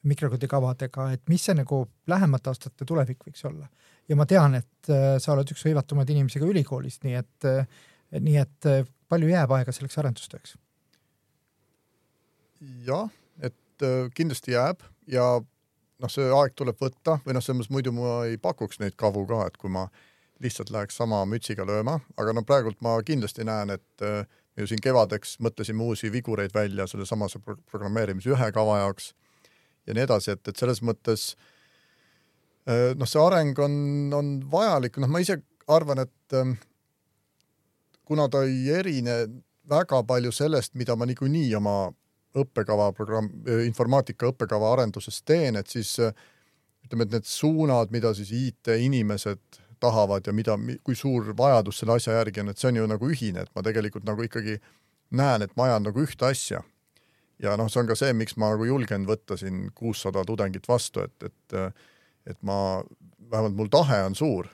mikrokoodikavadega, 0.03 1.13
et 1.15 1.23
mis 1.31 1.45
see 1.47 1.55
nagu 1.55 1.85
lähemate 2.11 2.51
aastate 2.51 2.87
tulevik 2.89 3.23
võiks 3.27 3.45
olla. 3.47 3.69
ja 4.09 4.17
ma 4.19 4.27
tean, 4.27 4.57
et 4.59 4.91
äh, 4.91 5.17
sa 5.23 5.33
oled 5.37 5.51
üks 5.55 5.63
hõivatumaid 5.67 6.11
inimesi 6.11 6.43
ka 6.43 6.49
ülikoolis, 6.49 6.99
nii 7.05 7.15
et, 7.21 7.47
äh, 7.47 7.67
nii 8.19 8.37
et 8.43 8.71
äh, 8.71 8.85
palju 9.09 9.31
jääb 9.31 9.55
aega 9.55 9.73
selleks 9.73 9.99
arendustööks? 10.03 10.57
jah, 12.87 13.09
et 13.43 13.87
kindlasti 14.15 14.55
jääb 14.55 14.83
ja 15.11 15.27
noh, 16.03 16.11
see 16.11 16.29
aeg 16.31 16.55
tuleb 16.59 16.79
võtta 16.83 17.19
või 17.25 17.37
noh, 17.37 17.45
selles 17.45 17.63
mõttes 17.63 17.75
muidu 17.75 17.95
ma 17.95 18.23
ei 18.29 18.39
pakuks 18.43 18.81
neid 18.83 18.99
kavu 18.99 19.25
ka, 19.31 19.47
et 19.47 19.59
kui 19.59 19.71
ma 19.71 19.87
lihtsalt 20.43 20.73
läheks 20.75 20.99
sama 20.99 21.23
mütsiga 21.29 21.67
lööma, 21.67 22.01
aga 22.19 22.35
no 22.35 22.43
praegult 22.47 22.81
ma 22.83 22.97
kindlasti 23.07 23.47
näen, 23.47 23.75
et 23.77 24.07
äh, 24.07 24.27
ju 24.59 24.69
siin 24.69 24.83
kevadeks 24.85 25.39
mõtlesime 25.45 25.85
uusi 25.85 26.11
vigureid 26.13 26.53
välja 26.55 26.87
sellesamase 26.91 27.41
pro 27.41 27.57
programmeerimise 27.71 28.33
ühe 28.35 28.51
kava 28.53 28.83
jaoks 28.83 29.13
ja 29.87 29.97
nii 29.97 30.05
edasi, 30.05 30.35
et, 30.35 30.45
et 30.49 30.59
selles 30.59 30.83
mõttes 30.85 31.33
äh, 32.69 32.93
noh, 32.99 33.09
see 33.09 33.23
areng 33.23 33.59
on, 33.65 33.75
on 34.17 34.35
vajalik, 34.53 35.01
noh, 35.03 35.11
ma 35.11 35.23
ise 35.25 35.41
arvan, 35.73 36.05
et 36.05 36.37
ähm, 36.37 36.57
kuna 38.09 38.29
ta 38.29 38.45
ei 38.47 38.69
erine 38.77 39.25
väga 39.71 40.03
palju 40.07 40.33
sellest, 40.35 40.75
mida 40.79 40.97
ma 40.99 41.07
niikuinii 41.09 41.49
oma 41.57 41.77
õppekava 42.39 42.91
programm, 42.97 43.29
informaatika 43.67 44.31
õppekava 44.33 44.73
arenduses 44.73 45.21
teen, 45.29 45.59
et 45.61 45.69
siis 45.69 45.99
ütleme, 46.01 47.07
et 47.07 47.19
need 47.19 47.29
suunad, 47.29 47.93
mida 47.95 48.15
siis 48.17 48.33
IT-inimesed 48.33 49.62
tahavad 49.83 50.27
ja 50.27 50.35
mida, 50.37 50.57
kui 50.87 50.97
suur 50.99 51.33
vajadus 51.39 51.83
selle 51.83 51.99
asja 51.99 52.17
järgi 52.21 52.45
on, 52.45 52.53
et 52.53 52.61
see 52.61 52.71
on 52.71 52.81
ju 52.81 52.89
nagu 52.91 53.11
ühine, 53.11 53.45
et 53.45 53.51
ma 53.57 53.65
tegelikult 53.67 54.07
nagu 54.09 54.25
ikkagi 54.27 54.59
näen, 55.19 55.45
et 55.45 55.57
ma 55.59 55.69
ajan 55.69 55.91
nagu 55.91 56.03
ühte 56.03 56.29
asja. 56.29 56.63
ja 57.43 57.57
noh, 57.59 57.69
see 57.71 57.83
on 57.83 57.89
ka 57.91 57.99
see, 57.99 58.13
miks 58.15 58.37
ma 58.39 58.53
nagu 58.55 58.67
julgen 58.69 59.07
võtta 59.09 59.37
siin 59.37 59.67
kuussada 59.75 60.23
tudengit 60.29 60.69
vastu, 60.71 61.07
et, 61.09 61.31
et 61.31 61.81
et 62.27 62.39
ma, 62.47 62.83
vähemalt 63.31 63.57
mul 63.59 63.71
tahe 63.73 63.99
on 64.07 64.15
suur 64.15 64.47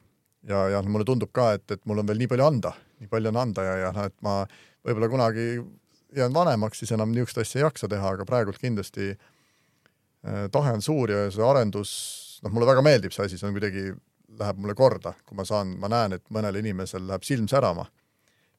ja, 0.49 0.69
ja 0.73 0.83
mulle 0.87 1.07
tundub 1.09 1.33
ka, 1.37 1.53
et, 1.59 1.67
et 1.71 1.83
mul 1.89 2.01
on 2.03 2.09
veel 2.09 2.21
nii 2.23 2.31
palju 2.31 2.47
anda, 2.47 2.73
nii 3.03 3.11
palju 3.11 3.33
on 3.33 3.41
anda 3.43 3.65
ja, 3.67 3.75
ja 3.85 3.91
noh, 3.95 4.09
et 4.09 4.17
ma 4.25 4.39
võib-olla 4.87 5.11
kunagi 5.13 5.49
jään 6.17 6.35
vanemaks, 6.35 6.81
siis 6.81 6.95
enam 6.97 7.13
niisugust 7.13 7.43
asja 7.43 7.61
ei 7.61 7.67
jaksa 7.67 7.91
teha, 7.91 8.15
aga 8.17 8.27
praegult 8.29 8.61
kindlasti 8.63 9.11
äh, 9.13 10.47
tahe 10.55 10.73
on 10.79 10.85
suur 10.85 11.13
ja 11.13 11.27
see 11.35 11.45
arendus, 11.45 11.93
noh, 12.45 12.55
mulle 12.55 12.71
väga 12.71 12.85
meeldib 12.87 13.15
see 13.15 13.27
asi, 13.29 13.41
see 13.41 13.51
on 13.51 13.57
kuidagi, 13.59 13.91
läheb 14.39 14.59
mulle 14.61 14.75
korda, 14.77 15.15
kui 15.27 15.39
ma 15.39 15.45
saan, 15.49 15.75
ma 15.81 15.91
näen, 15.93 16.19
et 16.19 16.25
mõnel 16.35 16.61
inimesel 16.61 17.07
läheb 17.09 17.25
silm 17.27 17.49
särama. 17.49 17.87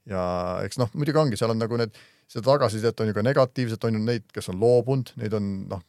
ja 0.10 0.21
eks 0.65 0.79
noh, 0.82 0.89
muidugi 0.97 1.19
ongi, 1.21 1.38
seal 1.38 1.53
on 1.53 1.60
nagu 1.62 1.77
need, 1.77 1.93
seda 2.29 2.47
tagasisidet 2.47 2.99
on 2.99 3.12
ju 3.12 3.17
ka 3.17 3.23
negatiivset, 3.25 3.84
on 3.86 3.99
ju 3.99 4.03
neid, 4.03 4.25
kes 4.34 4.49
on 4.49 4.60
loobunud, 4.60 5.12
neid 5.21 5.36
on 5.38 5.49
noh, 5.69 5.84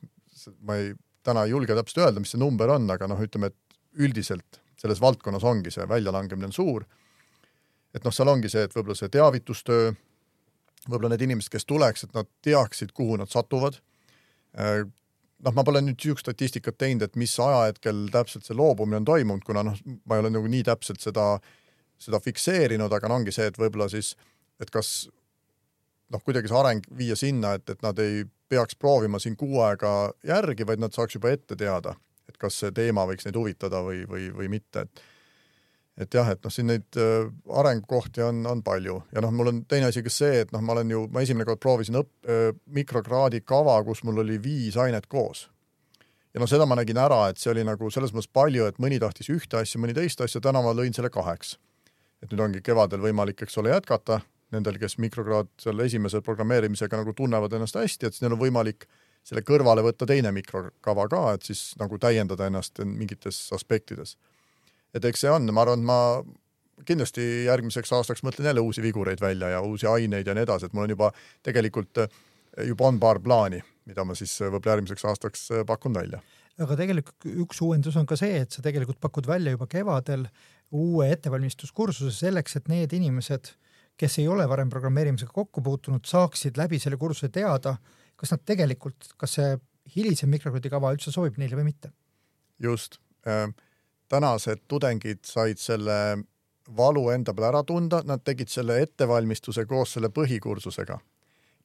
ma 0.68 0.76
ei, 0.80 0.92
täna 1.24 1.46
ei 1.46 1.54
julge 1.54 1.76
täpselt 1.76 2.04
öelda, 2.04 2.20
mis 2.20 2.34
see 2.34 2.40
number 2.40 2.72
on, 2.74 2.88
aga 2.92 3.08
noh, 3.08 3.20
ütleme, 3.24 3.48
et 3.48 4.02
üldiselt 4.04 4.60
selles 4.80 5.00
valdkonnas 5.00 5.44
ongi 5.44 5.72
see 5.72 5.86
väljalangemine 5.88 6.48
on 6.48 6.56
suur. 6.56 6.86
et 7.94 8.04
noh, 8.04 8.14
seal 8.14 8.28
ongi 8.30 8.48
see, 8.48 8.62
et 8.64 8.74
võib-olla 8.76 8.94
see 8.94 9.10
teavitustöö, 9.10 9.90
võib-olla 10.86 11.10
need 11.14 11.24
inimesed, 11.26 11.50
kes 11.52 11.66
tuleks, 11.66 12.04
et 12.06 12.14
nad 12.14 12.28
teaksid, 12.44 12.92
kuhu 12.94 13.16
nad 13.18 13.30
satuvad. 13.32 13.80
Noh, 15.40 15.54
ma 15.56 15.64
pole 15.64 15.80
nüüd 15.80 15.96
niisugust 15.96 16.26
statistikat 16.26 16.76
teinud, 16.76 17.06
et 17.06 17.16
mis 17.16 17.32
ajahetkel 17.40 18.08
täpselt 18.12 18.44
see 18.44 18.56
loobumine 18.58 18.98
on 19.00 19.06
toimunud, 19.08 19.44
kuna 19.46 19.62
noh, 19.64 19.78
ma 20.04 20.18
ei 20.18 20.24
ole 20.24 20.32
nagu 20.34 20.50
nii 20.52 20.66
täpselt 20.68 21.00
seda, 21.00 21.30
seda 22.00 22.20
fikseerinud, 22.20 22.92
aga 22.92 23.08
no 23.08 23.16
ongi 23.20 23.32
see, 23.32 23.48
et 23.48 23.56
võib-olla 23.56 23.88
siis, 23.88 24.12
et 24.60 24.68
kas 24.74 25.08
noh, 26.12 26.20
kuidagi 26.20 26.50
see 26.50 26.60
areng 26.60 26.84
viia 26.98 27.16
sinna, 27.16 27.54
et, 27.56 27.72
et 27.72 27.80
nad 27.86 27.98
ei 28.04 28.26
peaks 28.52 28.76
proovima 28.76 29.20
siin 29.22 29.38
kuu 29.40 29.62
aega 29.64 30.12
järgi, 30.28 30.68
vaid 30.68 30.84
nad 30.84 30.92
saaks 30.92 31.16
juba 31.16 31.32
ette 31.32 31.56
teada 31.56 31.96
et 32.30 32.38
kas 32.40 32.60
see 32.62 32.74
teema 32.74 33.06
võiks 33.08 33.26
neid 33.26 33.38
huvitada 33.38 33.82
või, 33.84 34.04
või, 34.08 34.28
või 34.34 34.50
mitte, 34.52 34.86
et 34.86 35.02
et 36.00 36.14
jah, 36.16 36.30
et 36.32 36.40
noh, 36.44 36.52
siin 36.52 36.70
neid 36.70 36.98
äh, 37.00 37.28
arengukohti 37.60 38.24
on, 38.24 38.42
on 38.48 38.62
palju 38.64 38.96
ja 39.14 39.22
noh, 39.24 39.32
mul 39.34 39.52
on 39.52 39.62
teine 39.68 39.90
asi 39.90 40.02
ka 40.06 40.12
see, 40.12 40.42
et 40.44 40.52
noh, 40.54 40.62
ma 40.64 40.74
olen 40.76 40.94
ju, 40.94 41.04
ma 41.12 41.24
esimene 41.24 41.46
kord 41.48 41.62
proovisin 41.62 42.00
õpp- 42.00 42.30
äh,, 42.30 42.50
mikrokraadi 42.72 43.42
kava, 43.44 43.76
kus 43.86 44.04
mul 44.08 44.22
oli 44.24 44.38
viis 44.42 44.78
ainet 44.80 45.08
koos. 45.12 45.48
ja 46.34 46.40
noh, 46.40 46.48
seda 46.50 46.66
ma 46.66 46.78
nägin 46.80 47.00
ära, 47.00 47.26
et 47.30 47.42
see 47.42 47.52
oli 47.52 47.66
nagu 47.66 47.90
selles 47.92 48.14
mõttes 48.16 48.32
palju, 48.32 48.68
et 48.70 48.80
mõni 48.82 49.00
tahtis 49.02 49.28
ühte 49.32 49.60
asja, 49.60 49.80
mõni 49.82 49.96
teist 49.96 50.20
asja, 50.24 50.40
täna 50.40 50.62
ma 50.64 50.72
lõin 50.76 50.96
selle 50.96 51.12
kaheks. 51.12 51.58
et 52.22 52.32
nüüd 52.32 52.44
ongi 52.48 52.64
kevadel 52.64 53.00
võimalik, 53.04 53.42
eks 53.42 53.58
ole, 53.60 53.74
jätkata 53.74 54.22
nendel, 54.54 54.80
kes 54.82 54.98
mikrokraad 54.98 55.50
selle 55.62 55.86
esimese 55.86 56.20
programmeerimisega 56.24 56.98
nagu 57.00 57.14
tunnevad 57.16 57.52
ennast 57.54 57.78
hästi, 57.78 58.06
et 58.06 58.16
siis 58.16 58.24
neil 58.24 58.34
on 58.34 58.42
võimalik 58.42 58.88
selle 59.26 59.44
kõrvale 59.46 59.84
võtta 59.84 60.08
teine 60.08 60.32
mikrokava 60.34 61.06
ka, 61.12 61.22
et 61.36 61.46
siis 61.46 61.74
nagu 61.80 61.98
täiendada 62.00 62.48
ennast 62.48 62.80
mingites 62.84 63.38
aspektides. 63.54 64.16
Et 64.94 65.04
eks 65.04 65.24
see 65.24 65.32
on, 65.32 65.46
ma 65.54 65.64
arvan, 65.64 65.82
et 65.82 65.88
ma 65.90 66.84
kindlasti 66.88 67.44
järgmiseks 67.46 67.92
aastaks 67.92 68.24
mõtlen 68.26 68.50
jälle 68.50 68.64
uusi 68.64 68.82
vigureid 68.82 69.20
välja 69.20 69.52
ja 69.54 69.60
uusi 69.60 69.86
aineid 69.86 70.26
ja 70.26 70.34
nii 70.34 70.46
edasi, 70.46 70.66
et 70.66 70.76
mul 70.76 70.86
on 70.88 70.94
juba 70.94 71.10
tegelikult 71.46 72.04
juba 72.66 72.88
on 72.88 72.98
paar 73.00 73.20
plaani, 73.22 73.60
mida 73.86 74.04
ma 74.04 74.16
siis 74.18 74.32
võib-olla 74.42 74.78
järgmiseks 74.78 75.04
aastaks 75.06 75.44
pakun 75.68 75.94
välja. 75.94 76.22
aga 76.60 76.76
tegelikult 76.76 77.28
üks 77.44 77.60
uuendus 77.64 77.96
on 77.96 78.08
ka 78.08 78.16
see, 78.18 78.40
et 78.42 78.50
sa 78.52 78.64
tegelikult 78.64 79.00
pakud 79.00 79.28
välja 79.28 79.54
juba 79.54 79.68
kevadel 79.70 80.26
uue 80.70 81.10
ettevalmistuskursuse 81.12 82.12
selleks, 82.16 82.56
et 82.56 82.68
need 82.68 82.92
inimesed, 82.96 83.52
kes 84.00 84.18
ei 84.18 84.28
ole 84.28 84.48
varem 84.48 84.70
programmeerimisega 84.72 85.32
kokku 85.34 85.62
puutunud, 85.62 86.04
saaksid 86.08 86.58
läbi 86.58 86.78
selle 86.80 86.96
kursuse 86.96 87.28
teada 87.28 87.76
kas 88.20 88.34
nad 88.34 88.44
tegelikult, 88.48 89.14
kas 89.20 89.38
see 89.38 89.56
hilisem 89.94 90.30
mikrokraadi 90.32 90.72
kava 90.72 90.92
üldse 90.94 91.12
sobib 91.14 91.38
neile 91.40 91.58
või 91.58 91.70
mitte? 91.70 91.92
just 92.60 92.98
äh,. 93.26 93.48
Tänased 94.10 94.66
tudengid 94.68 95.22
said 95.26 95.60
selle 95.62 95.96
valu 96.76 97.08
enda 97.14 97.34
peal 97.34 97.48
ära 97.50 97.62
tunda, 97.66 98.02
nad 98.06 98.22
tegid 98.24 98.50
selle 98.50 98.80
ettevalmistuse 98.84 99.66
koos 99.70 99.96
selle 99.96 100.10
põhikursusega. 100.14 100.98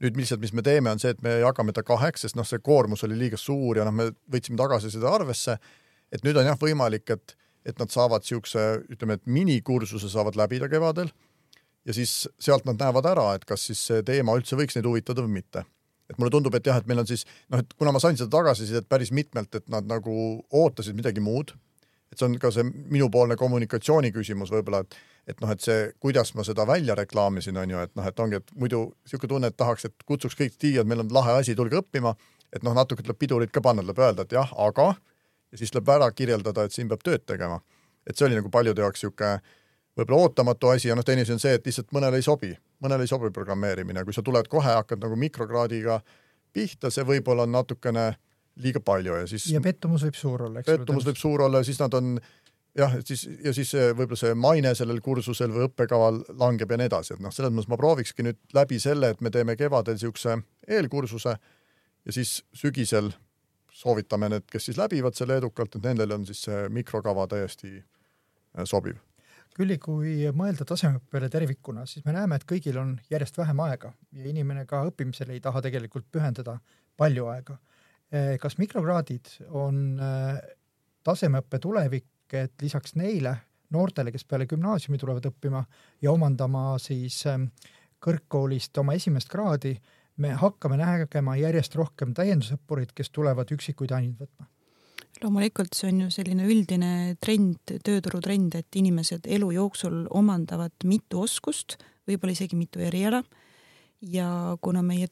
nüüd 0.03 0.17
lihtsalt, 0.19 0.41
mis 0.43 0.51
me 0.51 0.59
teeme, 0.59 0.91
on 0.91 0.99
see, 0.99 1.13
et 1.15 1.21
me 1.23 1.37
jagame 1.39 1.71
ta 1.71 1.79
kaheks, 1.85 2.25
sest 2.25 2.35
noh, 2.35 2.43
see 2.43 2.59
koormus 2.59 3.05
oli 3.07 3.15
liiga 3.15 3.37
suur 3.39 3.77
ja 3.79 3.85
noh, 3.87 3.93
me 3.95 4.09
võtsime 4.31 4.57
tagasi 4.59 4.91
seda 4.91 5.13
arvesse. 5.15 5.57
et 6.11 6.23
nüüd 6.23 6.37
on 6.37 6.45
jah 6.45 6.57
võimalik, 6.59 7.09
et, 7.11 7.37
et 7.65 7.79
nad 7.79 7.91
saavad 7.91 8.23
siukse, 8.23 8.65
ütleme, 8.91 9.15
et 9.15 9.25
minikursuse 9.25 10.09
saavad 10.09 10.35
läbida 10.35 10.69
kevadel 10.69 11.09
ja 11.85 11.93
siis 11.93 12.27
sealt 12.39 12.65
nad 12.65 12.81
näevad 12.81 13.05
ära, 13.05 13.29
et 13.35 13.45
kas 13.45 13.69
siis 13.69 13.79
see 13.87 14.03
teema 14.03 14.35
üldse 14.35 14.57
võiks 14.59 14.75
neid 14.75 14.85
huvitada 14.89 15.23
või 15.23 15.39
mitte 15.39 15.65
et 16.09 16.19
mulle 16.19 16.33
tundub, 16.33 16.53
et 16.53 16.67
jah, 16.67 16.77
et 16.77 16.87
meil 16.89 17.01
on 17.01 17.07
siis 17.09 17.25
noh, 17.49 17.61
et 17.61 17.71
kuna 17.79 17.93
ma 17.95 18.01
sain 18.03 18.17
seda 18.17 18.29
tagasisidet 18.29 18.87
päris 18.89 19.11
mitmelt, 19.15 19.55
et 19.57 19.69
nad 19.73 19.87
nagu 19.89 20.13
ootasid 20.53 20.97
midagi 20.97 21.23
muud, 21.23 21.55
et 22.11 22.19
see 22.19 22.27
on 22.27 22.37
ka 22.39 22.51
see 22.53 22.65
minupoolne 22.65 23.37
kommunikatsiooni 23.39 24.11
küsimus 24.15 24.53
võib-olla, 24.53 24.83
et 24.85 24.97
et 25.25 25.39
noh, 25.41 25.49
et 25.49 25.61
see, 25.61 25.87
kuidas 25.99 26.35
ma 26.37 26.43
seda 26.45 26.67
välja 26.69 26.93
reklaamisin, 26.95 27.57
on 27.57 27.71
ju, 27.73 27.79
et 27.81 27.91
noh, 27.97 28.05
et 28.05 28.19
ongi, 28.21 28.37
et 28.37 28.51
muidu 28.53 28.81
niisugune 28.91 29.31
tunne, 29.31 29.49
et 29.49 29.57
tahaks, 29.57 29.87
et 29.89 30.03
kutsuks 30.05 30.37
kõik 30.37 30.53
siia, 30.53 30.83
et 30.83 30.87
meil 30.87 31.01
on 31.01 31.09
lahe 31.17 31.39
asi, 31.39 31.55
tulge 31.57 31.79
õppima, 31.79 32.11
et 32.53 32.61
noh, 32.61 32.75
natuke 32.77 33.01
tuleb 33.01 33.17
pidurit 33.17 33.49
ka 33.51 33.63
panna, 33.65 33.81
tuleb 33.81 34.03
öelda, 34.05 34.21
et 34.21 34.35
jah, 34.37 34.53
aga 34.67 34.91
ja 34.93 35.57
siis 35.57 35.73
tuleb 35.73 35.89
ära 35.95 36.11
kirjeldada, 36.13 36.67
et 36.67 36.77
siin 36.77 36.91
peab 36.91 37.01
tööd 37.01 37.25
tegema. 37.25 37.61
et 38.05 38.13
see 38.13 38.27
oli 38.27 38.37
nagu 38.37 38.51
paljude 38.53 38.85
jaoks 38.85 39.01
niisugune 39.01 39.41
võib-olla 39.97 40.27
ootamatu 40.27 40.69
asi 40.69 40.91
ja 40.91 40.95
noh, 40.95 41.03
teine 41.03 41.23
asi 41.25 41.33
on 41.33 41.41
see, 41.41 41.55
et 41.57 41.65
lihtsalt 41.65 41.89
mõnele 41.95 42.21
ei 42.21 42.21
sobi 42.21 42.51
mõnele 42.83 43.05
ei 43.05 43.09
sobi 43.09 43.31
programmeerimine, 43.33 44.03
kui 44.05 44.13
sa 44.13 44.23
tuled 44.25 44.47
kohe, 44.51 44.73
hakkad 44.79 45.01
nagu 45.03 45.17
mikrokraadiga 45.19 45.99
pihta, 46.55 46.91
see 46.91 47.05
võib-olla 47.07 47.45
on 47.47 47.55
natukene 47.55 48.05
liiga 48.63 48.81
palju 48.83 49.19
ja 49.21 49.27
siis 49.29 49.49
ja 49.51 49.61
pettumus 49.63 50.05
võib 50.07 50.17
suur 50.19 50.47
olla, 50.47 50.61
eks 50.61 50.71
pettumus 50.71 51.07
võib 51.07 51.19
suur 51.19 51.45
olla 51.47 51.61
ja 51.61 51.67
siis 51.67 51.79
nad 51.81 51.95
on 51.97 52.15
jah, 52.77 52.95
et 52.99 53.07
siis 53.07 53.25
ja 53.43 53.53
siis 53.55 53.73
võib-olla 53.75 54.19
see 54.19 54.37
maine 54.39 54.73
sellel 54.77 55.01
kursusel 55.03 55.53
või 55.55 55.67
õppekaval 55.69 56.21
langeb 56.39 56.71
ja 56.71 56.79
nii 56.79 56.89
edasi, 56.91 57.15
et 57.15 57.23
noh, 57.23 57.33
selles 57.35 57.53
mõttes 57.53 57.71
ma 57.71 57.79
proovikski 57.81 58.27
nüüd 58.27 58.39
läbi 58.55 58.79
selle, 58.83 59.13
et 59.13 59.23
me 59.25 59.31
teeme 59.33 59.57
kevadel 59.59 59.97
niisuguse 59.97 60.39
eelkursuse 60.67 61.35
ja 61.35 62.15
siis 62.15 62.37
sügisel 62.55 63.11
soovitame 63.75 64.29
need, 64.31 64.47
kes 64.51 64.69
siis 64.69 64.79
läbivad 64.79 65.17
selle 65.17 65.39
edukalt, 65.41 65.75
et 65.75 65.83
nendele 65.83 66.15
on 66.15 66.23
siis 66.27 66.45
see 66.47 66.69
mikrokava 66.71 67.27
täiesti 67.31 67.81
sobiv 68.63 69.01
Külli, 69.55 69.77
kui 69.79 70.17
mõelda 70.35 70.65
tasemeõppele 70.67 71.29
tervikuna, 71.31 71.85
siis 71.87 72.03
me 72.03 72.11
näeme, 72.11 72.35
et 72.35 72.43
kõigil 72.43 72.75
on 72.75 72.89
järjest 73.07 73.37
vähem 73.39 73.61
aega 73.63 73.93
ja 74.11 74.25
inimene 74.27 74.65
ka 74.67 74.81
õppimisele 74.89 75.31
ei 75.31 75.39
taha 75.43 75.61
tegelikult 75.63 76.09
pühendada 76.11 76.57
palju 76.99 77.29
aega. 77.31 77.55
Eh, 78.13 78.35
kas 78.41 78.59
mikrokraadid 78.61 79.31
on 79.57 79.97
eh, 79.97 80.37
tasemeõppe 81.05 81.59
tulevik, 81.59 82.11
et 82.37 82.53
lisaks 82.61 82.95
neile 82.99 83.33
noortele, 83.73 84.11
kes 84.13 84.25
peale 84.29 84.45
gümnaasiumi 84.49 84.99
tulevad 85.01 85.25
õppima 85.29 85.63
ja 86.05 86.13
omandama 86.13 86.75
siis 86.81 87.23
eh, 87.31 87.47
kõrgkoolist 88.05 88.77
oma 88.77 88.93
esimest 88.93 89.31
kraadi, 89.31 89.73
me 90.21 90.35
hakkame 90.37 90.77
nägema 90.79 91.33
järjest 91.39 91.75
rohkem 91.75 92.13
täiendusõppureid, 92.15 92.93
kes 92.95 93.09
tulevad 93.11 93.49
üksikuid 93.51 93.95
aineid 93.95 94.21
võtma 94.21 94.51
loomulikult 95.23 95.71
see 95.71 95.87
on 95.93 95.99
ju 96.03 96.09
selline 96.11 96.43
üldine 96.43 96.91
trend, 97.23 97.61
tööturutrend, 97.87 98.57
et 98.59 98.75
inimesed 98.75 99.29
elu 99.31 99.47
jooksul 99.55 100.01
omandavad 100.11 100.75
mitu 100.83 101.21
oskust, 101.23 101.77
võib-olla 102.03 102.35
isegi 102.35 102.59
mitu 102.59 102.83
eriala. 102.83 103.23
ja 104.01 104.57
kuna 104.61 104.83
meie 104.83 105.07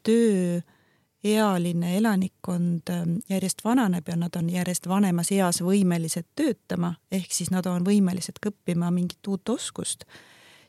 tööealine 1.23 1.97
elanikkond 1.97 2.89
ähm, 2.91 3.17
järjest 3.29 3.63
vananeb 3.65 4.07
ja 4.07 4.15
nad 4.19 4.35
on 4.35 4.49
järjest 4.49 4.87
vanemas 4.87 5.31
eas 5.31 5.61
võimelised 5.63 6.27
töötama, 6.35 6.95
ehk 7.11 7.31
siis 7.31 7.51
nad 7.51 7.65
on 7.65 7.85
võimelised 7.85 8.41
õppima 8.45 8.91
mingit 8.91 9.27
uut 9.27 9.49
oskust, 9.49 10.05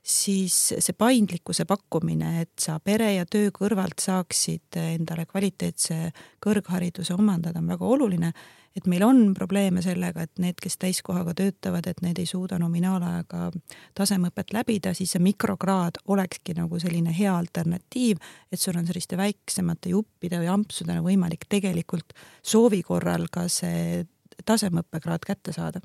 siis 0.04 0.54
see 0.78 0.96
paindlikkuse 0.98 1.64
pakkumine, 1.64 2.42
et 2.42 2.52
sa 2.60 2.76
pere 2.84 3.14
ja 3.14 3.24
töö 3.24 3.48
kõrvalt 3.54 4.02
saaksid 4.04 4.76
endale 4.76 5.24
kvaliteetse 5.26 6.10
kõrghariduse 6.44 7.16
omandada, 7.16 7.62
on 7.62 7.72
väga 7.72 7.88
oluline. 7.96 8.32
Et 8.74 8.88
meil 8.90 9.04
on 9.06 9.20
probleeme 9.38 9.80
sellega, 9.84 10.24
et 10.26 10.40
need, 10.42 10.58
kes 10.60 10.74
täiskohaga 10.82 11.30
töötavad, 11.38 11.86
et 11.86 12.00
need 12.02 12.18
ei 12.18 12.26
suuda 12.26 12.58
nominaalajaga 12.58 13.52
tasemeõpet 13.94 14.50
läbida, 14.56 14.90
siis 14.98 15.14
see 15.14 15.22
mikrokraad 15.22 16.02
olekski 16.10 16.56
nagu 16.58 16.80
selline 16.82 17.14
hea 17.14 17.30
alternatiiv, 17.38 18.18
et 18.50 18.60
sul 18.60 18.76
on 18.80 18.90
selliste 18.90 19.16
väiksemate 19.16 19.94
juppide 19.94 20.42
või 20.42 20.50
ampsudena 20.56 21.06
võimalik 21.06 21.46
tegelikult 21.48 22.16
soovi 22.42 22.82
korral 22.82 23.30
ka 23.30 23.46
see 23.46 24.02
tasemeõppekraad 24.44 25.22
kätte 25.22 25.54
saada 25.54 25.80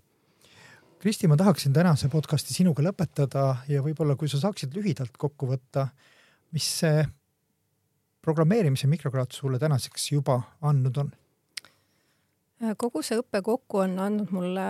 Kristi, 0.99 1.27
ma 1.27 1.37
tahaksin 1.37 1.73
tänase 1.73 2.09
podcasti 2.11 2.51
sinuga 2.51 2.83
lõpetada 2.83 3.43
ja 3.71 3.79
võib-olla, 3.79 4.17
kui 4.19 4.27
sa 4.27 4.35
saaksid 4.41 4.73
lühidalt 4.75 5.13
kokku 5.15 5.47
võtta, 5.47 5.85
mis 6.51 6.65
see 6.81 7.05
programmeerimise 8.19 8.87
mikrokraad 8.91 9.31
sulle 9.31 9.61
tänaseks 9.61 10.09
juba 10.11 10.41
andnud 10.59 10.97
on? 10.99 11.13
kogu 12.83 12.99
see 12.99 13.15
õpe 13.21 13.39
kokku 13.47 13.79
on 13.85 13.93
andnud 14.03 14.33
mulle 14.35 14.65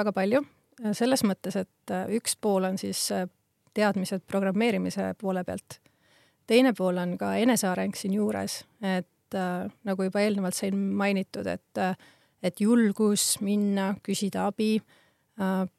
väga 0.00 0.14
palju, 0.16 0.40
selles 0.96 1.26
mõttes, 1.28 1.58
et 1.60 1.92
üks 2.16 2.38
pool 2.40 2.64
on 2.64 2.80
siis 2.80 3.02
teadmised 3.76 4.24
programmeerimise 4.32 5.10
poole 5.20 5.42
pealt. 5.44 5.76
teine 6.46 6.72
pool 6.72 7.02
on 7.02 7.18
ka 7.20 7.34
eneseareng 7.36 7.92
siinjuures, 8.00 8.62
et 8.80 9.36
äh, 9.36 9.68
nagu 9.84 10.08
juba 10.08 10.24
eelnevalt 10.24 10.56
sai 10.56 10.72
mainitud, 10.72 11.46
et 11.46 11.84
äh, 11.84 11.92
et 12.42 12.60
julgus 12.60 13.36
minna, 13.44 13.90
küsida 14.00 14.46
abi 14.48 14.70
äh,, 14.78 14.96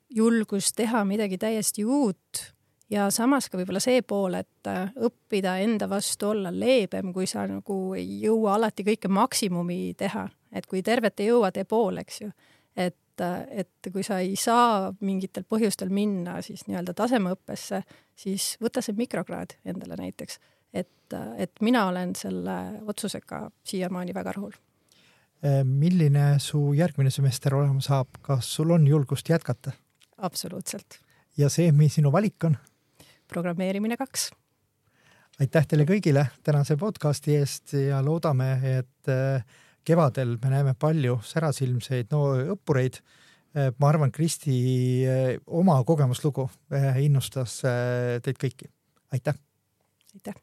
julgus 0.10 0.72
teha 0.74 1.04
midagi 1.06 1.38
täiesti 1.38 1.86
uut 1.86 2.40
ja 2.92 3.08
samas 3.14 3.48
ka 3.50 3.60
võib-olla 3.60 3.82
see 3.84 4.02
pool, 4.06 4.36
et 4.40 4.70
äh, 4.70 4.92
õppida 5.08 5.58
enda 5.64 5.88
vastu 5.90 6.32
olla 6.32 6.52
leebem, 6.54 7.12
kui 7.16 7.28
sa 7.30 7.46
nagu 7.50 7.78
ei 7.98 8.22
jõua 8.26 8.58
alati 8.58 8.86
kõike 8.88 9.12
maksimumi 9.12 9.94
teha, 10.00 10.28
et 10.52 10.68
kui 10.70 10.84
tervet 10.86 11.24
ei 11.24 11.32
jõua, 11.32 11.52
tee 11.56 11.66
pool, 11.66 12.02
eks 12.04 12.22
ju. 12.22 12.32
et, 12.76 13.24
äh, 13.24 13.44
et 13.64 13.92
kui 13.92 14.04
sa 14.04 14.20
ei 14.24 14.36
saa 14.40 14.92
mingitel 15.00 15.48
põhjustel 15.48 15.92
minna 15.94 16.40
siis 16.46 16.66
nii-öelda 16.68 16.96
tasemeõppesse, 16.98 17.84
siis 18.16 18.56
võta 18.62 18.84
see 18.84 18.98
mikrokraad 18.98 19.58
endale 19.66 20.00
näiteks. 20.00 20.40
et, 20.74 21.14
äh, 21.14 21.32
et 21.38 21.62
mina 21.62 21.88
olen 21.88 22.16
selle 22.16 22.58
otsusega 22.88 23.50
siiamaani 23.64 24.14
väga 24.14 24.36
rahul 24.36 24.60
milline 25.66 26.36
su 26.40 26.60
järgmine 26.78 27.10
semester 27.10 27.56
olema 27.58 27.82
saab, 27.82 28.08
kas 28.22 28.46
sul 28.56 28.72
on 28.76 28.86
julgust 28.88 29.30
jätkata? 29.30 29.72
absoluutselt. 30.22 31.00
ja 31.38 31.50
see, 31.50 31.72
mis 31.72 31.96
sinu 31.98 32.12
valik 32.14 32.44
on? 32.46 32.58
programmeerimine 33.32 33.98
kaks. 33.98 34.30
aitäh 35.40 35.68
teile 35.68 35.86
kõigile 35.90 36.28
tänase 36.44 36.78
podcasti 36.78 37.36
eest 37.40 37.74
ja 37.78 38.02
loodame, 38.06 38.52
et 38.78 39.10
äh, 39.10 39.44
kevadel 39.88 40.38
me 40.44 40.54
näeme 40.54 40.76
palju 40.78 41.20
särasilmseid 41.26 42.12
no 42.14 42.36
õppureid. 42.56 43.02
Äh, 43.56 43.72
ma 43.80 43.90
arvan, 43.90 44.12
Kristi 44.12 44.56
oma 45.48 45.84
kogemuslugu 45.88 46.50
innustas 47.02 47.62
teid 47.64 48.38
kõiki. 48.38 48.70
aitäh. 49.12 49.36
aitäh 50.16 50.36